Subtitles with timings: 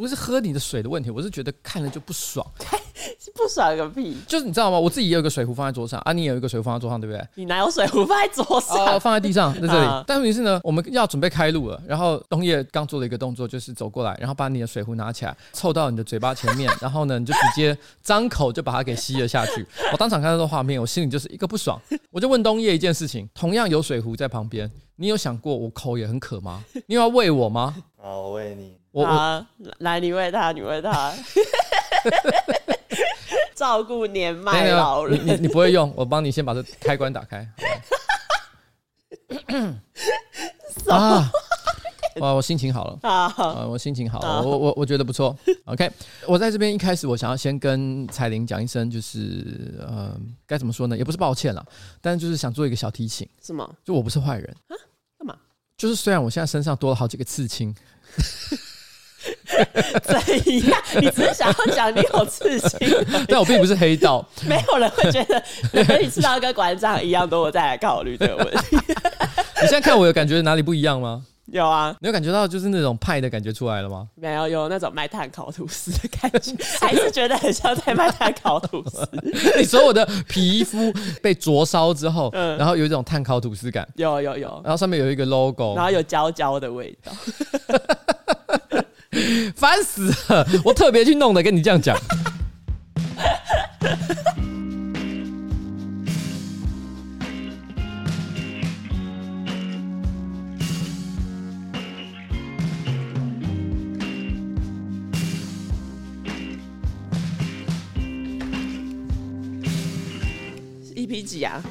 [0.00, 2.46] 不是喝你的水的问题，我是觉得看了就不爽。
[3.34, 4.16] 不爽个屁！
[4.26, 4.78] 就是你知道吗？
[4.78, 7.26] 我自己也有一个水壶放在桌上啊，你也有一个水壶放在桌上，对不对？
[7.36, 8.76] 你哪有水壶放在桌上？
[8.76, 9.86] 哦，放在地上，在这里。
[9.86, 19.64] 啊、但问题是呢，我们要准备开路了，然后东叶刚做了一个动作，就是走过来，然后把你的水壶拿起来，凑到你的嘴巴前面， 然后呢，你就直接张口就把它给吸了下去。
[19.92, 21.80] 我当场看到这个画面，我心里就是一个不爽。
[22.10, 24.70] 我就问东叶一件事情：同样有水壶在旁边，
[25.00, 26.62] 你有想过我口也很渴吗？
[26.86, 27.74] 你有要喂我吗？
[27.96, 28.76] 好，我喂你。
[28.90, 29.46] 我，我
[29.78, 31.10] 来，你喂他，你喂他。
[33.56, 37.48] 照顾年迈老人，你你，你不会用，我帮你先把这开关打开。
[40.92, 41.30] 啊！
[42.16, 43.66] 哇，我心情好了啊！
[43.70, 45.34] 我心情好了，我我我觉得不错。
[45.64, 45.90] OK，
[46.26, 50.14] 我在这边一开始，我想要先跟彩玲讲一声，就是呃，
[50.46, 50.98] 该怎么说呢？
[50.98, 51.64] 也不是抱歉了，
[52.02, 53.26] 但是就是想做一个小提醒。
[53.42, 53.70] 是吗？
[53.82, 54.76] 就我不是坏人啊？
[55.80, 57.74] 就是虽然我现在身上多了好几个刺青。
[60.02, 60.14] 怎
[60.68, 60.78] 样？
[61.00, 62.78] 你只是想要讲你有刺青，
[63.26, 64.22] 但我并不是黑道。
[64.46, 68.76] 没有人会觉得你可以刺到跟馆长一样多，我再来考虑这个问题。
[69.62, 71.22] 你现在看我有感觉哪里不一样吗？
[71.52, 74.06] 有啊，你有感觉到就是那种派的感觉出来了吗？
[74.14, 79.08] 没有，有那种卖炭烤吐司的感觉， 还是觉得很像在卖炭烤吐司。
[79.58, 87.12] 你说我的皮肤被灼烧之后，嗯，然后有一种炭烤吐司感，有有有，然后上面有一个 logo，然后有焦焦的味道。
[89.56, 90.46] 烦死了！
[90.64, 91.96] 我特别去弄的，跟你这样讲。
[111.00, 111.62] EP 几啊？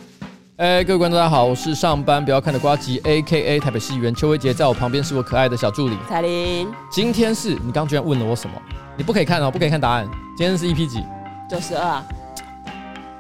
[0.57, 6.67] 哎，各位观众，大家好，我是上班不要看的瓜吉，A.K.A 台北市议员邱威杰，在我旁边是我可爱的小助理彩玲。
[6.89, 8.59] 今天是你刚刚居然问了我什么？
[8.97, 10.09] 你不可以看哦，不可以看答案。
[10.35, 11.03] 今天是 EP 几？
[11.47, 12.03] 九十二。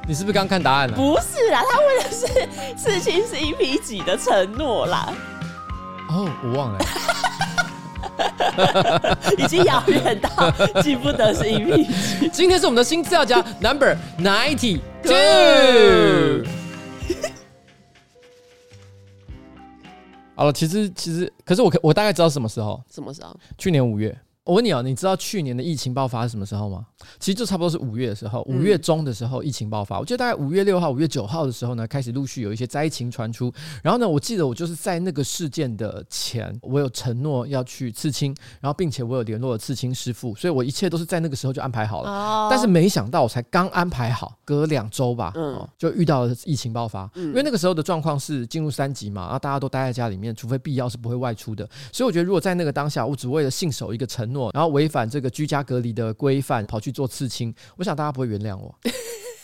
[0.07, 0.95] 你是不是刚看答案了？
[0.95, 2.25] 不是啦，他问的是
[2.75, 5.13] 事情是 EP 几的承诺啦。
[6.09, 6.79] 哦，我忘了。
[9.37, 11.87] 已经遥远到记不得是 EP
[12.19, 12.27] 几。
[12.33, 16.45] 今天是我们的新资料夹 Number Ninety Two。
[20.35, 22.81] 好了，其实其实，可是我可我大概知道什么时候？
[22.89, 23.35] 什么时候？
[23.57, 24.17] 去年五月。
[24.49, 26.83] 我问你哦，你知道去年的疫情爆发是什么时候吗？
[27.19, 29.99] 其实就差不多是五月的时候，五月中的时候疫情爆发。
[29.99, 33.53] 我记得大概五月六号、五月九号的时候呢，开始陆续有一些灾情传出。
[33.83, 42.47] 然后呢，我记得我就是在那个事件的前，我有承诺要去刺青，然后并且我有联络了刺青师傅，所以我一切都是在那个时候就安排好了。
[42.49, 47.07] 但是没想到我才刚安排好，隔两周吧，嗯，就遇到了疫情爆发。
[47.13, 51.69] 因为那个时候的状况是进入三级嘛，然后大家都待在家里面，除非必要是不会外出的。
[51.91, 54.38] 所以我觉得如果在那个当下，我只为了信守一个承诺。
[54.53, 58.73] 然后违反这个居家隔离的规范，跑去做刺青，我想大家不会原谅我。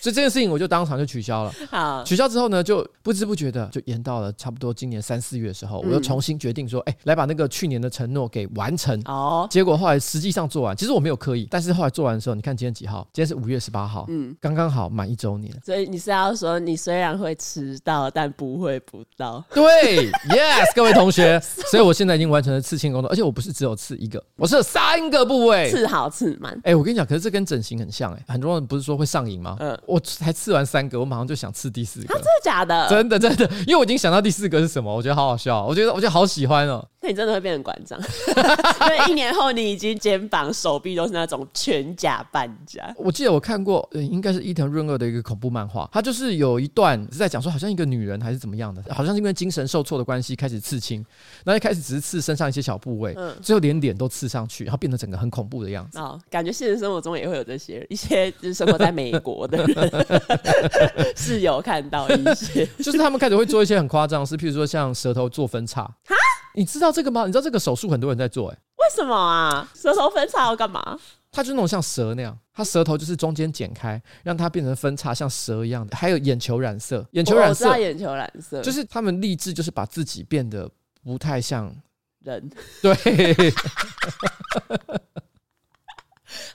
[0.02, 1.54] 所以这件事情我就当场就取消了。
[1.70, 9.00] 好，取消之后呢，就不知不觉的就延到了差不多今年三四月的时候，我又重新决定说，哎，来把那个去年的承诺给完成。
[9.06, 13.08] 哦，结果后来实际上做完，其实我没有刻意，但是后来做完的时候，你看今天几号？
[13.14, 15.54] 今天是五月十八号，嗯，刚刚好满一周年。
[15.66, 19.44] 所以你是要说，你虽然会迟到，但不会不到。
[19.54, 21.40] 对，Yes，各位同学，
[21.72, 26.60] 所以我现在已经完成了刺青工作，而且我不是只有刺一个，我是有三个部位，刺好刺满。
[26.64, 29.58] 哎，我跟你讲，可是这跟整形很像，哎，很多人不是说会上瘾吗？
[29.60, 29.76] 嗯。
[29.88, 32.08] 我才刺完三个，我马上就想刺第四个。
[32.14, 32.90] 真的假的？
[32.90, 36.86] 真的真的，因为我已经想到第四个是什么，我觉得好好笑，我觉得我觉得好喜欢哦。
[37.06, 38.00] 那你真的会变成馆长？
[38.82, 42.92] 因为一年后你已经肩膀、手臂都是那种全甲半甲。
[42.98, 51.06] 我记得我看过，呃，应该是伊藤润二的一个恐怖漫画，他就是有一段是在讲说，好像一个女人还是怎么样的，好像是因为精神受挫的关系开始刺青，
[51.44, 56.00] 那一开始只是刺身上一些小部位，嗯，最后连脸都刺上去，然后变得整个很恐怖的样子。
[56.00, 60.06] 哦，感觉现实生活中也会有这些一些就是生活在美国的人。
[61.16, 65.84] 是有看到一些， 就是他们开始会做一些很夸张的事，譬如说像舌头做分叉。
[65.84, 66.16] 哈，
[66.56, 67.26] 你知道这个吗？
[67.26, 69.68] 你知道这个手术很多人在做，哎，为什么啊？
[69.74, 70.98] 舌头分叉要干嘛？
[71.32, 75.96] 它就是那种像蛇那样，它舌头就是中间剪开，让它变成分叉，像蛇一样的。
[75.98, 80.70] 还有眼球染色，眼球染色，眼球染色，就是他们立志就是把自己变得
[81.04, 81.76] 不太像
[82.22, 82.50] 人。
[82.82, 82.96] 对。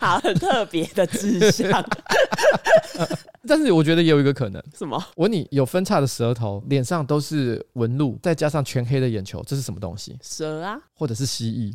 [0.01, 1.85] 好，很特别的志向，
[3.47, 4.97] 但是我觉得也有一个可能，什么？
[5.15, 10.19] 我问你，有分叉的舌头，脸上都是纹路，再加上全黑的眼球，这是什么东西？
[10.23, 11.71] 蛇啊，或者是蜥蜴？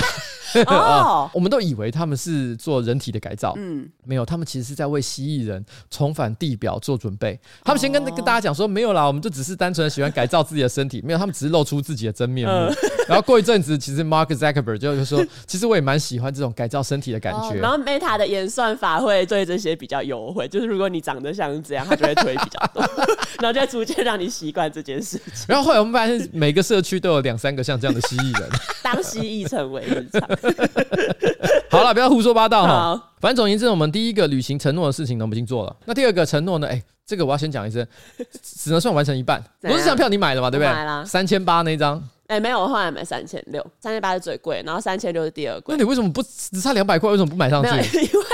[0.66, 7.38] 哦， 我们都以为他们是做人体的改造，嗯，没有，他们其实是在为蜥蜴人重返地表做准备。
[7.64, 12.72] 他们先跟跟大家讲说，没有啦，我们就只是单纯的喜欢改造自己的身体， 没有，他们只是露出自己的真面目。
[13.08, 17.56] 然后过一阵子，其实 Mark Zuckerberg 就就说，其实我也蛮喜欢这种改造身体的感觉。
[17.56, 22.82] 然后 Meta 的演算法会对这些比较优惠，就是如果你长得像这样，他就会推比较多，
[23.40, 25.44] 然后就会逐渐让你习惯这件事情。
[25.48, 28.48] 然后后来我们发现，每个社区都有两三个像这样的蜥蜴人，
[28.82, 30.20] 当蜥蜴成为日常。
[31.70, 32.64] 好了，不要胡说八道
[33.20, 35.76] 反正总而言之，我们第一个履行承诺的事情呢，我们已经做了。
[35.86, 36.66] 那第二个承诺呢？
[36.66, 37.86] 哎、欸，这个我要先讲一声，
[38.42, 39.42] 只能算完成一半。
[39.62, 40.50] 罗志祥票你买了嘛？
[40.50, 40.72] 对不对？
[40.72, 42.02] 买了，三千八那张。
[42.26, 45.74] 哎、欸，没有，我后来买三千六，三千八是最贵，然后三千六是第二贵。
[45.74, 47.10] 那你为什么不只差两百块？
[47.10, 47.68] 为什么不买上去？
[48.00, 48.24] 因为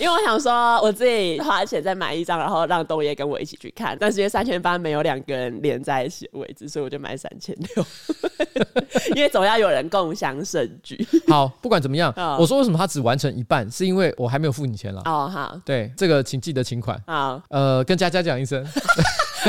[0.00, 3.96] 因为我想说，我自己花钱再买一张，然后让东爷跟我一起去看。
[4.00, 7.84] 但是因为三千八没有两个人连在一起的位置，所以我就买三千六。
[9.14, 11.06] 因为总要有人共享盛举。
[11.28, 12.40] 好，不管怎么样，oh.
[12.40, 15.02] 我说为什么他只完成一半，是因为我还没有付你钱了。
[15.04, 16.98] 哦，好，对，这个请记得请款。
[17.06, 18.66] 好，呃，跟佳佳讲一声。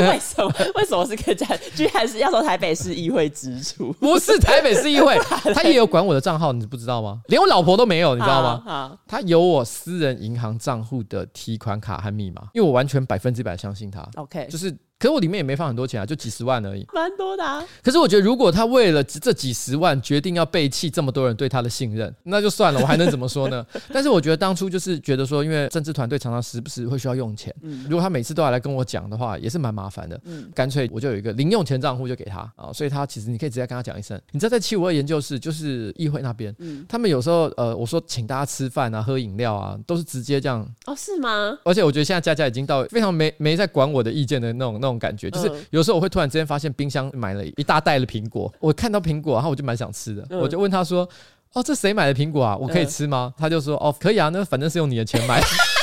[0.09, 0.53] 为什么？
[0.75, 1.59] 为什么是客栈？
[1.75, 3.91] 居然是要说台北市议会支出？
[3.93, 5.17] 不是台北市议会，
[5.53, 7.21] 他也有管我的账号，你不知道吗？
[7.27, 8.97] 连我老婆都没有，你知道吗？
[9.07, 14.07] 他有我私人银行账户的提款卡和密码，因为我完全百分之百相信他。
[14.15, 14.75] OK，就是。
[14.99, 17.63] 可是我里面也没放很多钱啊，就几十万而已，蛮多的啊。
[17.83, 23.65] 可是我觉得，如果他为了这几十万决定要背弃这么多人对他的信任，那就算了，我还能怎么说呢？
[23.93, 41.55] 但是我觉得当初就是觉得说，因为政治团队常常时不时会需要用钱，嗯，如果他每次都要来跟我讲的话，也是蛮麻烦的，嗯，干脆我就有一个零用钱账户就给他啊，所以他其实你可以直接跟他讲一声，你知道在七五二研究室就是议会那边，嗯，他们有时候呃，我说请大家吃饭啊、喝饮料啊，都是直接这样哦，是吗？
[41.63, 45.51] 而且我觉得现在佳佳已经到非常没没在管我的意见的那种那种感觉，就是。
[45.69, 51.07] 有时候我会突然之间发现冰箱买了一大袋的苹果，我看到苹果，然后我就蛮想吃的，我就问他说
[51.53, 52.55] ：“哦，这谁买的苹果啊？
[52.55, 55.41] 我可以吃吗？”他就说：“哦，可以啊，那反正是用你的钱买，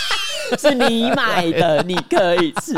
[0.58, 2.74] 是你买的，你可以吃。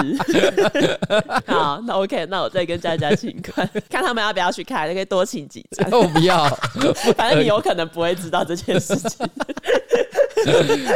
[1.47, 5.89] ”好，那 OK，那我再跟佳佳请款， 看他们要不要去看，可以多请几张。
[5.91, 6.49] 我不要，
[7.17, 9.29] 反正你有可能不会知道这件事情。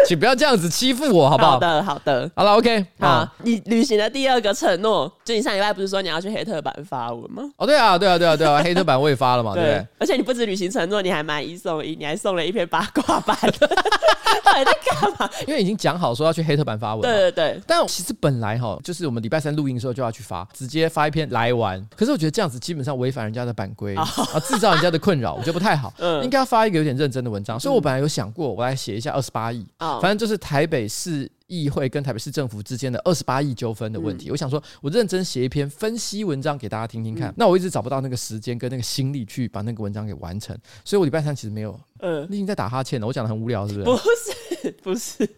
[0.07, 1.53] 请不要这样子欺负我，好不好？
[1.53, 2.87] 好的，好的，好了，OK。
[3.01, 7.45] 好，你履行了第二个承诺，就你上礼拜不是说你要去黑特版发文吗？
[7.57, 9.87] 哦，对啊，对啊，对啊，对啊，黑特版我也发了嘛， 对？
[9.97, 13.37] 而且你不止履行承诺，你还买一送一，你还送了一篇八卦版，
[14.43, 15.31] 到底在干嘛？
[15.47, 17.61] 因为已经讲好说要去黑特版发文，对对对。
[17.65, 21.81] 但其实本来哈，就是我们礼拜三录音的时候就要去发，直接发一篇来玩。
[21.97, 24.05] 可是我觉得这样子基本上违反人家的版规啊，
[24.49, 25.93] 制造人家的困扰，我觉得不太好。
[25.99, 27.61] 嗯， 应该要发一个有点认真的文章。
[27.61, 34.31] 所以我本来有想过，我来写一下二十八亿啊，反正就是台北市议会跟台北市政府之间的二十八亿纠纷的问题。
[34.31, 37.35] 我想说，我认真写一篇分析文章给大家听听看。
[37.37, 41.79] 那我一直找不到那个时间跟那个心力去把那个文章给完成，所以我礼拜三其实没有。
[41.99, 43.07] 嗯，你已经在打哈欠了。
[43.07, 43.85] 我讲的很无聊，是不是？
[43.85, 45.29] 不是，不是。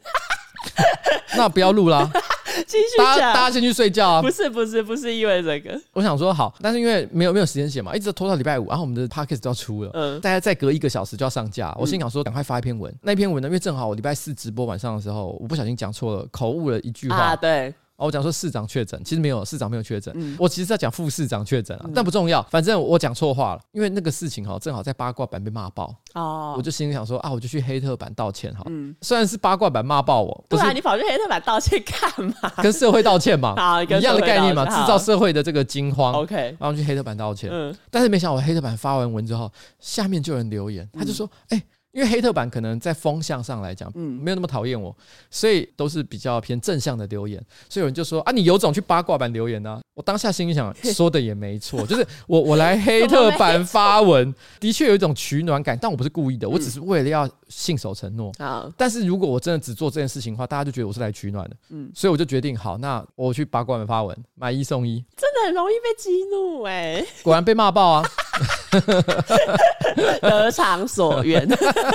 [1.36, 2.10] 那不要录啦。
[2.66, 4.20] 继续讲，大家先去睡觉啊！
[4.20, 11.74] 不是不是不是因为这个，我想说好，但是因为没有没有时间写嘛，一直拖到礼拜五，然后我们的 podcast 就要出了，嗯，大家再隔一个小时就要上架。
[11.78, 12.94] 我心想说，赶快发一篇文。
[13.00, 17.16] 那篇文呢，因为正好我礼拜四直播晚上的时候，我不小心讲错了，口误了一句话。
[17.16, 17.72] 啊，对。
[17.96, 20.12] 我讲说市长确诊，其实没有，市长没有确诊。
[20.16, 23.60] 嗯、我其实在讲副市长确诊啊，嗯、但不重要，反正我讲错话了。
[23.70, 28.64] 因为那个事情哈，正好在八卦版被骂爆哦，我就心里想说啊，我就去黑特版道歉哈。
[28.66, 32.52] 嗯，虽然是八卦版骂爆我，不然你跑去黑特版道歉干嘛？
[32.62, 33.54] 跟社会道歉嘛，
[33.84, 36.12] 一样的概念嘛，制造社会的这个惊慌。
[36.12, 37.50] OK，然后去黑特版道歉。
[37.52, 41.64] 嗯，但是没想到我黑特版发完文之后，下面就有人留言，他就说，哎、欸。
[41.92, 44.94] 因为黑特版可能在风向上来讲，嗯，没有那么讨厌我，
[45.30, 47.42] 所以都是比较偏正向的留言。
[47.68, 49.80] 所以有人就说啊，你有种去八卦版留言啊！
[49.94, 58.32] 我当下心里想， 说的也没错，就是我我来黑特版发文，的确有一种取暖感，但我不是故意的，我只是为了要信守承诺。
[58.38, 61.56] 好，但是如果我真的只做这件事情的话，大家就觉得我是来取暖的。
[61.68, 68.04] 嗯，所以我就决定，好，那我去八卦版发文，买一送一，真的很容易被激怒哎、欸，果然被骂爆啊！
[70.22, 71.46] 得偿所愿，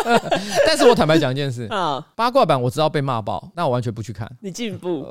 [0.65, 5.05] 但是我坦白讲一件事啊， 八卦版我知道被骂爆，那我完全不去看，你进步。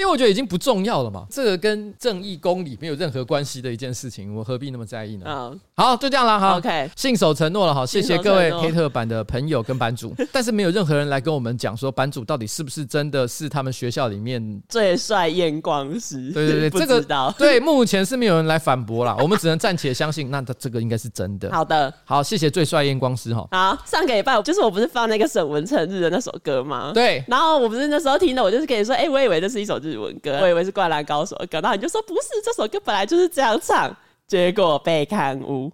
[0.00, 5.26] 因为我觉得已经不重要了嘛，这个跟正义公理没有任何关系的一件事情，我何必那么在意呢？
[5.26, 16.32] 啊，好，就这样了，好，OK，信守承诺了，哈，谢谢各位黑特版的朋友跟版主，但是没有任何人来跟我们讲说版主到底是不是真的是他们学校里面 最帅验光师？
[16.32, 21.50] 对对对， 这个对，目前是没有人来反驳啦，我们只能暂且相信，那他这个应该是真的。
[21.52, 23.46] 好的，好，谢谢最帅验光师哈。
[23.50, 26.92] 好，上个礼拜就是我不是放那个沈文成日的那首歌吗？
[26.94, 30.70] 对，然后我不是那时候听的，我就是跟你说，哎，我以为这是一首日文歌，我以为是。
[30.70, 33.94] 灌篮高手的歌，然后你就说不是，这首歌本来就是这样唱，
[34.26, 35.70] 结果被刊污。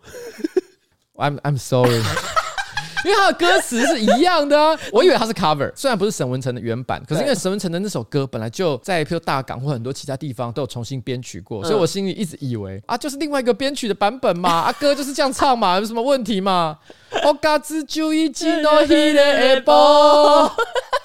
[1.16, 2.02] I'm I'm sorry，
[3.04, 4.76] 因为他的歌词是一样的啊。
[4.90, 16.78] 我以为他是 cover，虽然不是沈文成的原版，可是因为沈文成的那首歌本来就在譬如大港或很多其他地方都有重新编曲过，所以我心里一直以为啊，就是另外一个编曲的版本嘛，啊歌就是这样唱嘛，有什么问题嘛？
[17.24, 20.50] 我嘎子就已经到黑的波。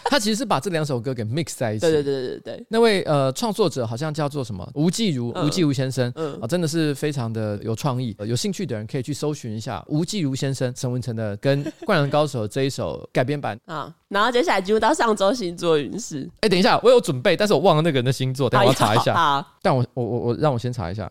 [0.06, 1.82] 他其实是把这两首歌给 mix 在一起。
[1.82, 2.66] 对对对对对。
[2.68, 8.14] 那位呃创作者好像叫做什么吴季如，吴季如先生，嗯啊，真的是非常的有创意。
[8.20, 13.94] 有兴趣的人可以去搜寻一下吴季如先生沈文成的跟《灌篮高手》这一首改编版啊。
[14.10, 16.30] 然后接下来进入到上周星座运势。
[16.42, 19.14] 哎，等一下，我有准备，但是我忘了那个人的星座，等下我要查一下。
[19.14, 19.48] 啊。
[19.62, 21.10] 但我我我我让我先查一下。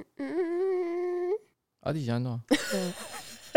[0.00, 0.24] 啊。
[1.82, 2.40] 啊，你喜欢弄？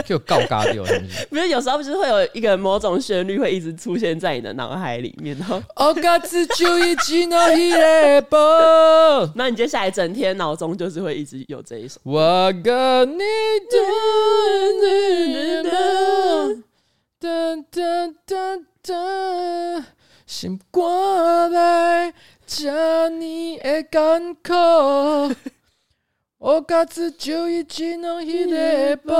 [0.05, 1.25] 就告嘎掉，是不是？
[1.27, 5.61] 不是，有时候不是会有一个某种旋律会一直出现在你的脑海里面，然后。
[9.35, 11.99] 那你接下来整天脑中就是会一直有这一首。
[12.03, 13.23] 我跟你
[26.39, 29.13] 我嘎子就已经能一列波。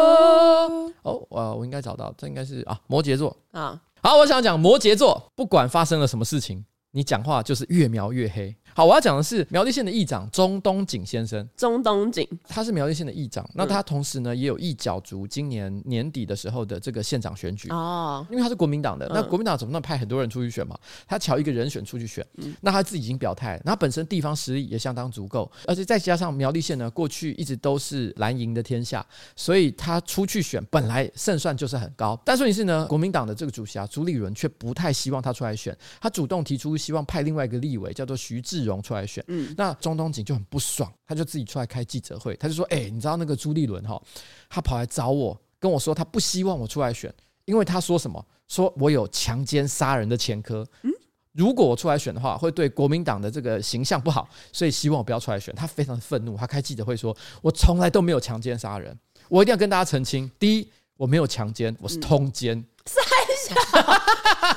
[1.04, 3.80] 哦，哇，我应该找到，这应该是啊，摩羯座啊。
[4.02, 8.56] 好，我想讲摩羯座，不管发生了什么事情，你讲话就是越描越黑。
[8.74, 11.48] 好，我要讲的是苗栗县的议长钟东锦先生。
[11.58, 18.26] 钟东锦，他是苗栗县的议长，那他同时呢也有一角逐今年年底的时候的这个县长选举哦。
[18.30, 20.78] 因为他是国民党的，那国民党总不能派很多人出去选嘛？
[21.08, 22.26] 他瞧一个人选出去选，
[22.62, 32.20] 那他自己已经表态，那他本身地方实力也相当足够，而且再加上苗栗县呢过去一直都是蓝营的天下，所以他出去选本来胜算就是很高。
[32.24, 44.01] 但是问题是呢，国民党的这个主席啊朱立伦却不太希望他出来选，他主动提出希望派另外一个立委叫做徐志荣出来选，嗯，那中东锦就很不爽，他就自己出来开记者会，他就说：“哎、欸，你知道那个朱立伦哈，
[44.50, 47.13] 他跑来找我，跟我说他不希望我出来选，
[47.46, 50.92] 因为他说什么，说我有强奸杀人的前科，嗯，
[51.34, 55.54] 如果我出来选的话，会对国民党的这个形象不好，所以希望我不要出来选。
[55.56, 58.98] 他非常愤怒，他开记者会说，我从来都没有强奸杀人，
[59.28, 62.58] 我一定要跟大家澄清，第一，我没有强奸，我是通奸。
[62.58, 62.66] 嗯”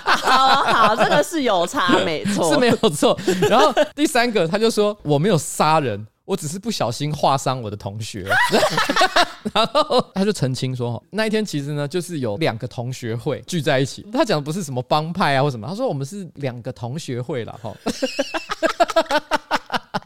[0.05, 3.19] 好好，这个是有差，没错，是没有错。
[3.49, 8.27] 然后第三个，他就说我没有杀人，我只是不小心划伤我的同学。
[9.53, 14.07] 然后他就澄清说，那一天其实呢，就是有两个同学会聚在一起。
[14.13, 17.75] 他讲的不是什么帮派啊或什么，他说我们是两个同学会了哈。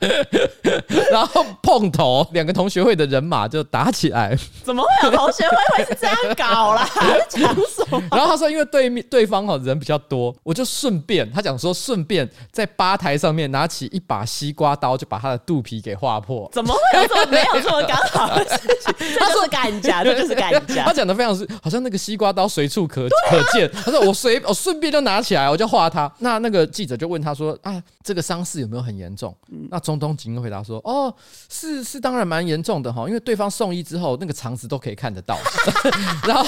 [1.11, 4.37] 然后碰头，两个同学会的人马就打起来。
[4.65, 6.89] 怎么会有同学会会是这样搞啦？
[7.29, 8.03] 讲什么？
[8.11, 16.49] 然后他说，因为对面对方哈人比较多，我就顺便他讲说，顺便在吧台上面拿起一把西瓜刀，就把他的肚皮给划破。
[16.53, 19.17] 怎么会有这么没有这么刚好的事情？
[19.19, 20.85] 他说干架，这就是干架。
[20.87, 23.71] 他讲的非常是，好像那个西瓜刀随处可可见。
[23.85, 26.11] 他说我随我顺便就拿起来，我就划他。
[26.19, 29.35] 那那个记者就问他说啊，这个伤势有没有很严重？
[29.71, 31.15] 那钟东警回答说，哦，
[31.49, 35.39] 是是，当然蛮严重的哈，因为对方送医之后，那个肠子都可以看得到，
[36.27, 36.47] 然后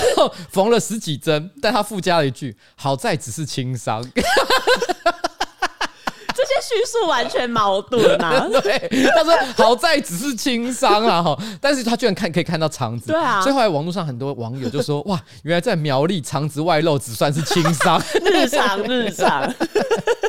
[0.50, 4.04] 缝了十几针，但他附加了一句：“好在只是轻伤。”
[6.68, 8.46] 叙述完全矛盾啊！
[8.62, 8.78] 对，
[9.16, 13.40] 他说：“好在只是轻伤啊， 哈，但是他居然看可以看到肠子，对啊。
[13.40, 19.52] 所以后来网络上很多网友就说：哇，原来在苗栗肠子外露只算是轻伤，日 常日常。”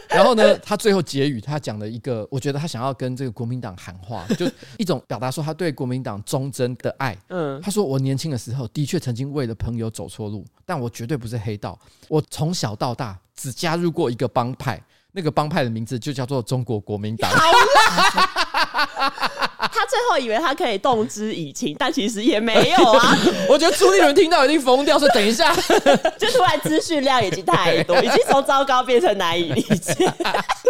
[0.10, 7.16] 然后呢，他最后结语，他讲了一个，我觉得他想要跟这个国民党喊话，就一种表达说他对国民党忠贞的爱。
[7.28, 11.78] 嗯，他说：“我年轻的时候的确曾经为了朋友走错路，但我绝对不是黑道。
[12.08, 14.82] 我从小到大只加入过一个帮派，
[15.20, 19.12] 那个帮派的名字就叫做中国国民党。”好啦
[19.72, 23.18] 他最后以为他可以动之以情，但其实也没有啊。
[23.50, 25.54] 我觉得朱立伦听到一定疯掉，说等一下，
[26.18, 30.12] 就突然资讯量已经太多，已经从糟糕变成难以理解。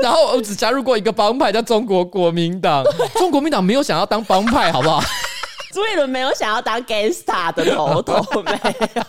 [0.02, 2.84] 然后我只加入过一个帮派，叫中国国民党。
[3.14, 5.02] 中国国民党没有想要当帮派，好不好？
[5.72, 8.52] 朱立伦没有想要当 gangster 的头头，没
[8.96, 9.04] 有。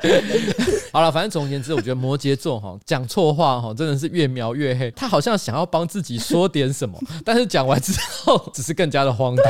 [0.92, 4.90] 好了，反正总而言之，我觉得摩羯座哈讲错话哈真的是越描越黑。
[4.92, 7.92] 他好像想要帮自己说点什么，但是讲完之
[8.24, 9.44] 后只是更加的荒唐。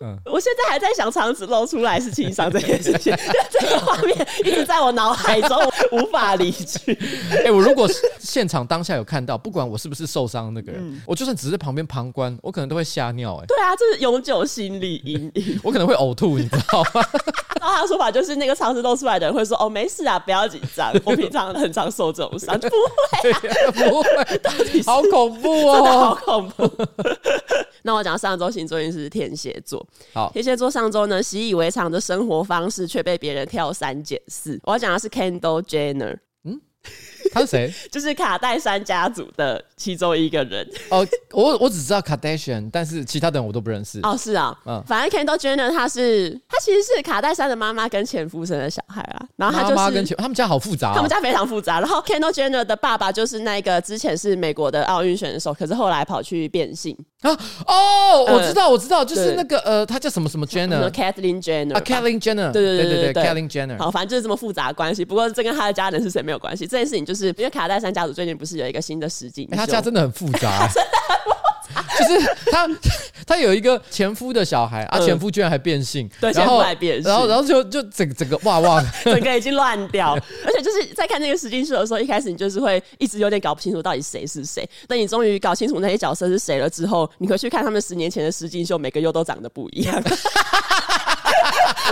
[0.00, 3.14] 嗯，我现在还在想肠子露出来是轻伤这件事情，
[3.50, 5.58] 这个画面一直在我脑海中
[5.92, 6.92] 无法离去。
[7.32, 7.88] 哎、欸，我如果
[8.18, 13.36] 现场当下有看到，不管我是不是受伤那个人，嗯、我就算只是旁边旁观，我可能都会吓尿。
[13.36, 15.60] 哎，对啊，这是永久心理阴影。
[15.62, 17.02] 我可能会呕吐，你知道吗？
[17.58, 23.40] 然后他的说法就是，那个肠子露出来的人会说：“哦，没事啊，不要紧张，我平常很常受这种伤，不会、啊，
[23.72, 26.70] 不会。”到底好恐怖哦，真的好恐怖。
[27.82, 29.84] 那我讲上周星座运势是天蝎座。
[30.12, 34.58] 好，天蝎座上周呢，习以为常的生活方式却被别人挑三拣四。
[34.64, 36.18] 我要讲的是 Kendall Jenner。
[37.32, 37.74] 他是谁？
[37.90, 40.64] 就是卡戴珊家族的其中一个人。
[40.88, 43.98] 哦，我我只知道 Kardashian，但是其他的人我都不认识。
[44.04, 49.26] 哦，是啊，嗯，反正 Kendall Jenner 他是他其实是卡戴珊的妈妈跟前夫生的小孩啊。
[49.34, 51.80] 然后他就是妈妈跟前他们家好复杂，哦，他们家非常复杂。
[51.80, 57.30] 然后 Kendall Jenner 的爸爸就是那个之前是美国的奥运选手，可是后来跑去变性啊。
[57.66, 63.78] 哦，我知道，我知道，就是那个呃，他叫什么什么 Jenner，Kathleen Jenner 啊，Kathleen Jenner，对对对对对，Kathleen Jenner。
[63.78, 65.04] 好，反正就是这么复杂的关系。
[65.04, 66.66] 不过这跟他的家人是谁没有关系。
[66.66, 70.68] 这件事情就是因为卡戴珊家族最近不是有一个新的实景，他家真的很复杂，
[71.98, 72.68] 就是他
[73.26, 80.12] 他有一个前夫的小孩啊，前夫居然还变性，对，前夫还变性，然后然后就就整整个哇哇， 整个已经乱掉，
[80.44, 90.02] 而且就是在看那个实境秀的时候，一开始你就是会一直有点搞不清楚到底谁是谁，等你终于搞清楚那些角色是谁了之后，你回去看他们十年前的实境秀，每个又都长得不一样。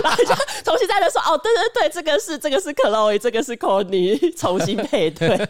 [0.03, 5.47] 然后就重新再来说哦，对对对，这个是这个是 Chloe，这个是 Kourtney，重新配对。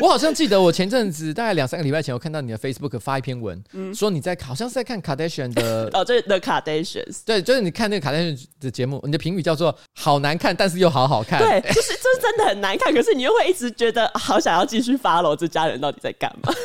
[0.00, 11.38] 我好像记得我前阵子大概两三个礼拜前，我看到你的 Facebook 发一篇文，嗯、说你在好像是在看 Kardashian 的哦，就是 The Kardashians，对，就是你看那个 Kardashian 的节目，你的评语叫做好难看，但是又好好看。
[11.40, 16.52] 对，就是就是真的很难看，可是你又会一直觉得好想要继续 follow 这家人到底在干嘛。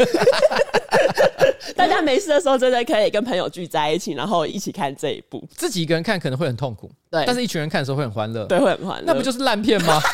[1.75, 5.43] 大家没事的时候，真的可以跟朋友聚在一起，然后一起看这一部。
[5.55, 9.03] 自己一个人看可能会很痛苦，对，但是一群人看的时候会很欢乐，对，会很欢乐。
[9.05, 9.99] 那不就是烂片吗？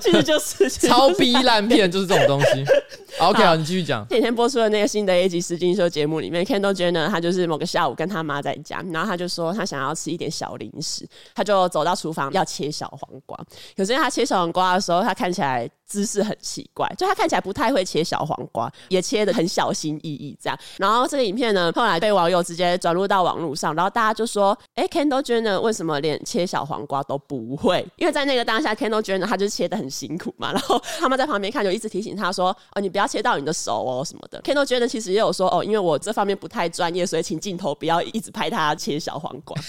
[0.00, 2.64] 其实就是 超逼烂片，就是这种东西。
[3.20, 4.08] OK，好，你继续讲。
[4.08, 13.38] 前天播出的那个新的一集实境秀节目里面，Kendall Jenner 他就是某个下午跟他妈在家，然后他就说他想要吃一点小零食，他就走到厨房要切小黄瓜。
[13.76, 20.58] 可是他切小黄瓜的时候，他看起来姿势很奇怪，就他看起来不太会切小黄瓜，也切的很小心翼翼这样。
[20.78, 39.56] 然后这个影片呢，后来被网友直接转入到网络上，然后大家就说：“哎，Kendall Jenner 为什么连切小黄瓜都不会？”因为在那个当下，Kendall Jenner 他就切的很辛苦嘛， 然后他们在旁边看，就一直提醒他说：“哦，你不要。”切到你的手哦什么的，Kendall Jenner 其实也有说哦，因为我这方面不太专业，所以请镜头不要一直拍他切小黄瓜。
[39.56, 39.62] 可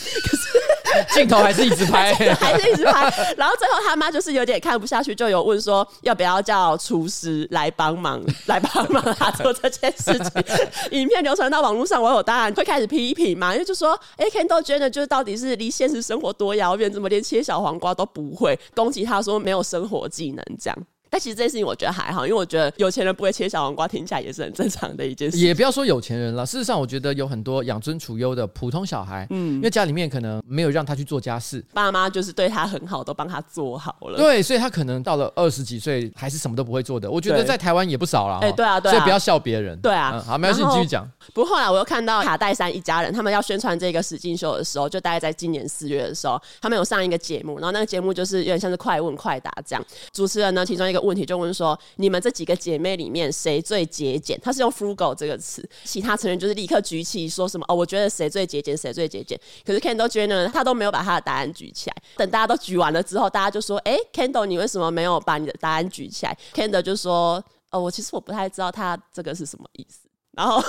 [1.09, 3.09] 是镜头还是一直拍， 还是一直拍。
[3.35, 10.43] 然后最后他妈就是有点看不下去，就有问说要不要叫厨师来帮忙，来帮忙他做这件事情。
[10.91, 18.59] 影片流传到网络上，网友当然会开始批评嘛，因为就说哎，Kendall Jenner 就是到底是离现实生活多遥远，怎么连切小黄瓜都不会？
[18.75, 20.77] 攻击他说没有生活技能这样。
[21.11, 25.37] 但其实这件事情我觉得还好，因为我觉得有钱人不会切小黄瓜，听起来也是很正常的一件事。
[25.37, 34.17] 也不要说有钱人了，事实上我觉得有很多养尊处优的普通小孩，嗯，因为家里面可能没有让他去做家事，爸妈就是对他很好，都帮他做好了。
[34.17, 37.11] 对，所以他可能到了二十几岁还是什么都不会做的。
[37.11, 38.39] 我觉得在台湾也不少了。
[38.39, 39.77] 哎，对啊，对啊，所以不要笑别人。
[39.81, 41.05] 对啊，嗯、好，没关系，你继续讲。
[41.33, 49.85] 不过后来我又看到卡戴珊一家人，他们要宣传这个实境秀的时候，就大概在今年四月的时候，他们有上一个节目，然后那个节目就是有点像是快问快答这样。
[50.13, 51.77] 主持人呢，其中一个问题就问说。
[51.97, 54.39] 你们这几个姐妹里面谁最节俭？
[54.41, 59.39] 她是用 frugal 这个词，其他成员就是立刻举起说什么哦，我觉得谁最节俭，谁最节俭。
[59.65, 61.95] 可是 Kendall Jenner 他都没有把他的答案举起来。
[62.17, 70.63] 等大家都举完了之后，大家就说：“哎，Kendall，你为什么没有把你的答案举起来？”Kendall 就说：“哦，我其实我不太知道他这个是什么意思。”然后，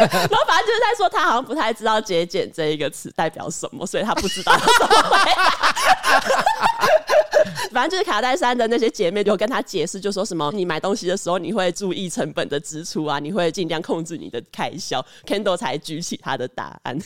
[0.10, 5.30] 然后反正就是在说他好像不太知道节俭这一个词代表什么，所以他不知道怎么回
[7.72, 15.04] 反正就是卡戴珊的那些姐妹就跟他解释，就说什么你买东西的时候你会注意成本的支出啊，你会尽量控制你的开销。
[15.26, 16.98] Kendall 才举起他的答案。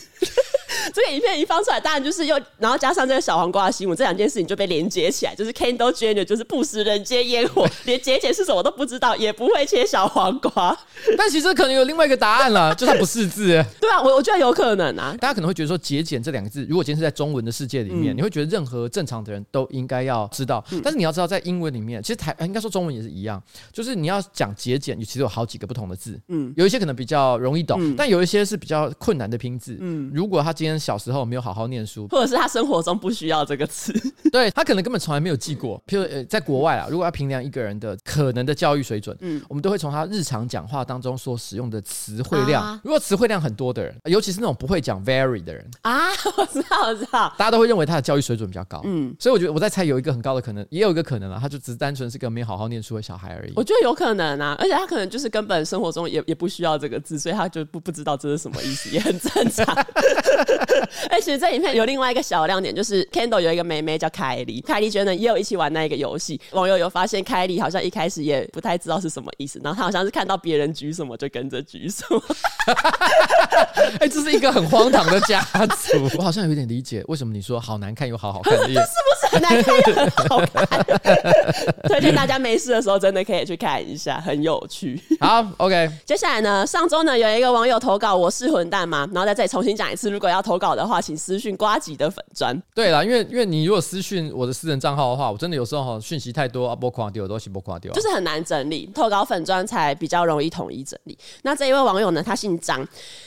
[0.95, 10.77] 这个影片一放出来，当然就是又然后加上这个小黄瓜的新闻，这两件事情就被连接起来，就是 Kendall Jenner 就是不食人间烟火，连节俭是什么都不知道，也不会切小黄瓜。
[11.17, 13.65] 但其实可能有另外一个答案了，就他不识字。
[13.81, 15.17] 对啊，我我觉得有可能啊。
[15.21, 20.65] 大家可能会觉得说节俭这两个字，如果今天是在中文的世界里面，嗯、你会觉得任何正常的人都应该要知道。
[20.71, 26.19] 嗯、但是你要知道，在英文里面，其实台应该说中文也是一样，就是你要讲节俭，其实有好几个不同的字。
[26.29, 29.77] 嗯，有一些可能比较容易懂，嗯、但有一些是比较困难的拼字。
[29.81, 33.93] 嗯，如果他今天小时候没有好好念书，或者是他生活中不需要这个词，
[34.31, 35.83] 对他可能根本从来没有记过。
[35.87, 42.63] 譬如呃，在国外啊，如果要评量一个人的可能的教育水准，嗯，我们都会从他日常讲话当中所使用的词汇量。
[42.63, 48.83] 啊、如果词汇量很多的人，尤其是那种不会讲 very 的人啊， 我知道，我知道，大家都会认为他的教育水准比较高。
[48.85, 53.53] 嗯，所以我觉得我在猜有一个很高的可可能也有一个可能啊，他就只是单纯是个没好好念书的小孩而已。
[53.55, 59.65] 我觉得有可能啊，而且他可能就是根本生活中也也不需要这个字，所以他就不不知道这是什么意思，也很正常。
[61.09, 66.41] 哎，其实这影片有另外一个小亮点，就是 Kendall 有一个妹妹叫凯莉，凯莉觉得也有一起玩那一个游戏。
[66.53, 72.23] 网友有发现凯莉好像一开始也不太知道是什么意思，然后她好像是看到别人举什么就跟着举什么。
[74.01, 76.09] 哎，这是一个很荒唐的家族。
[76.19, 80.67] 我好像有点理解为什么你说好难看又好好看的意思，是不是很难看又很好看？
[81.89, 85.01] 推荐大家没事的时候真的可以去看一下，很有趣。
[85.21, 85.91] 好，OK。
[86.05, 89.09] 接下来呢，上周呢有一个网友投稿，我是混蛋吗？
[89.13, 92.61] 然后在这里重新讲一次，如果要投稿的话，请私讯瓜吉的粉砖。
[92.75, 98.91] 对啦，因为因为你如果私讯我的私人账号的话，我真的有时候哈讯息太多啊，不垮掉，都是不垮掉，就是很难整理。
[98.95, 101.17] 投稿粉砖才比较容易统一整理。
[101.43, 102.87] 那这一位网友呢，他姓张。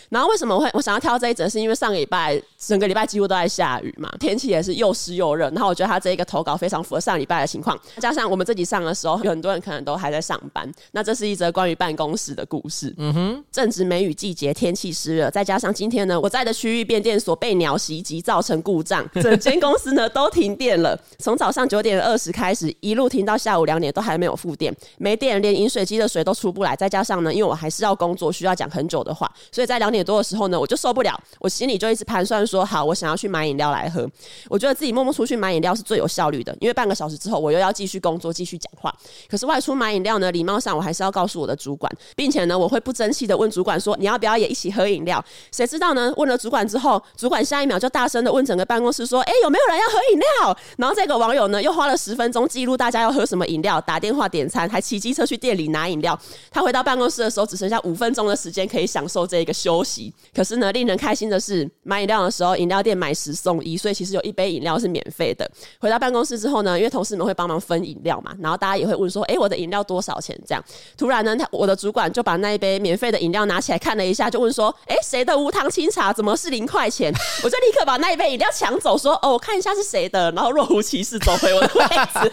[0.09, 5.49] 然后为什么我会我想要挑这一则，是因为上个礼拜整个礼拜几乎都在下雨嘛，天气也是又湿又热。
[5.49, 10.71] 然后我觉得他这一个投稿非常符合上礼拜的情况，加上我们自己上的时候，有很多人可能都还在上班。
[10.91, 12.93] 那这是一则关于办公室的故事。
[12.97, 20.99] 嗯哼，正值梅雨季节，天气湿热，再加上今天呢，我在的区域变电所被鸟袭击，造成故障，整间公司呢都停电了。
[21.19, 26.75] 从早上九点二十开始，一路停到下午两点，都还没有复电，没电，连饮水机的水都出不来。
[26.75, 34.09] 再加上呢，因为我还是要工作，需要讲很久的话，所以在两点多的时候呢，我就受不了，我心里就一直盘算说，好，我想要去买饮料来喝。
[34.49, 38.93] 我觉得自己默默出去买饮料是最有效率的，因为半个小时之后我又要继续工作，继续讲话。
[39.29, 45.23] 可是外出买饮料呢，礼貌上我还是要告诉我的主管，并且呢，我会不争气的问主管说，你要不要也一起喝饮料？
[45.51, 46.13] 谁知道呢？
[46.17, 50.57] 问了主管之后，主管下一秒就大声的问整个办公室说，哎，有没有人要喝饮料？
[50.77, 56.19] 然后这个网友呢，又花了十分钟记录大家要喝什么饮料，打电话点餐，还骑机车去店里拿饮料。
[56.51, 60.13] 他回到办公室的时候，只剩下五分钟的时间可以享受这一个休息。
[60.33, 65.49] 可是呢，令人开心的是，买饮料的时候，饮料店买十送一，所以其实有一杯饮料是免费的。
[65.79, 70.63] 回到办公室之后呢，因为同事们会帮忙分饮料嘛，然后大家也会问说：“哎，我的饮料多少钱？”这样，
[70.97, 81.85] 突然呢，他我的主管就把那一杯免费的饮料拿起来看了一下，就问说：“哎，谁的无糖清茶怎么是零块钱？”我就立刻把那一杯饮料抢走，说：“哦，我看一下是谁的。”然后若无其事走回我的位
[82.21, 82.31] 置。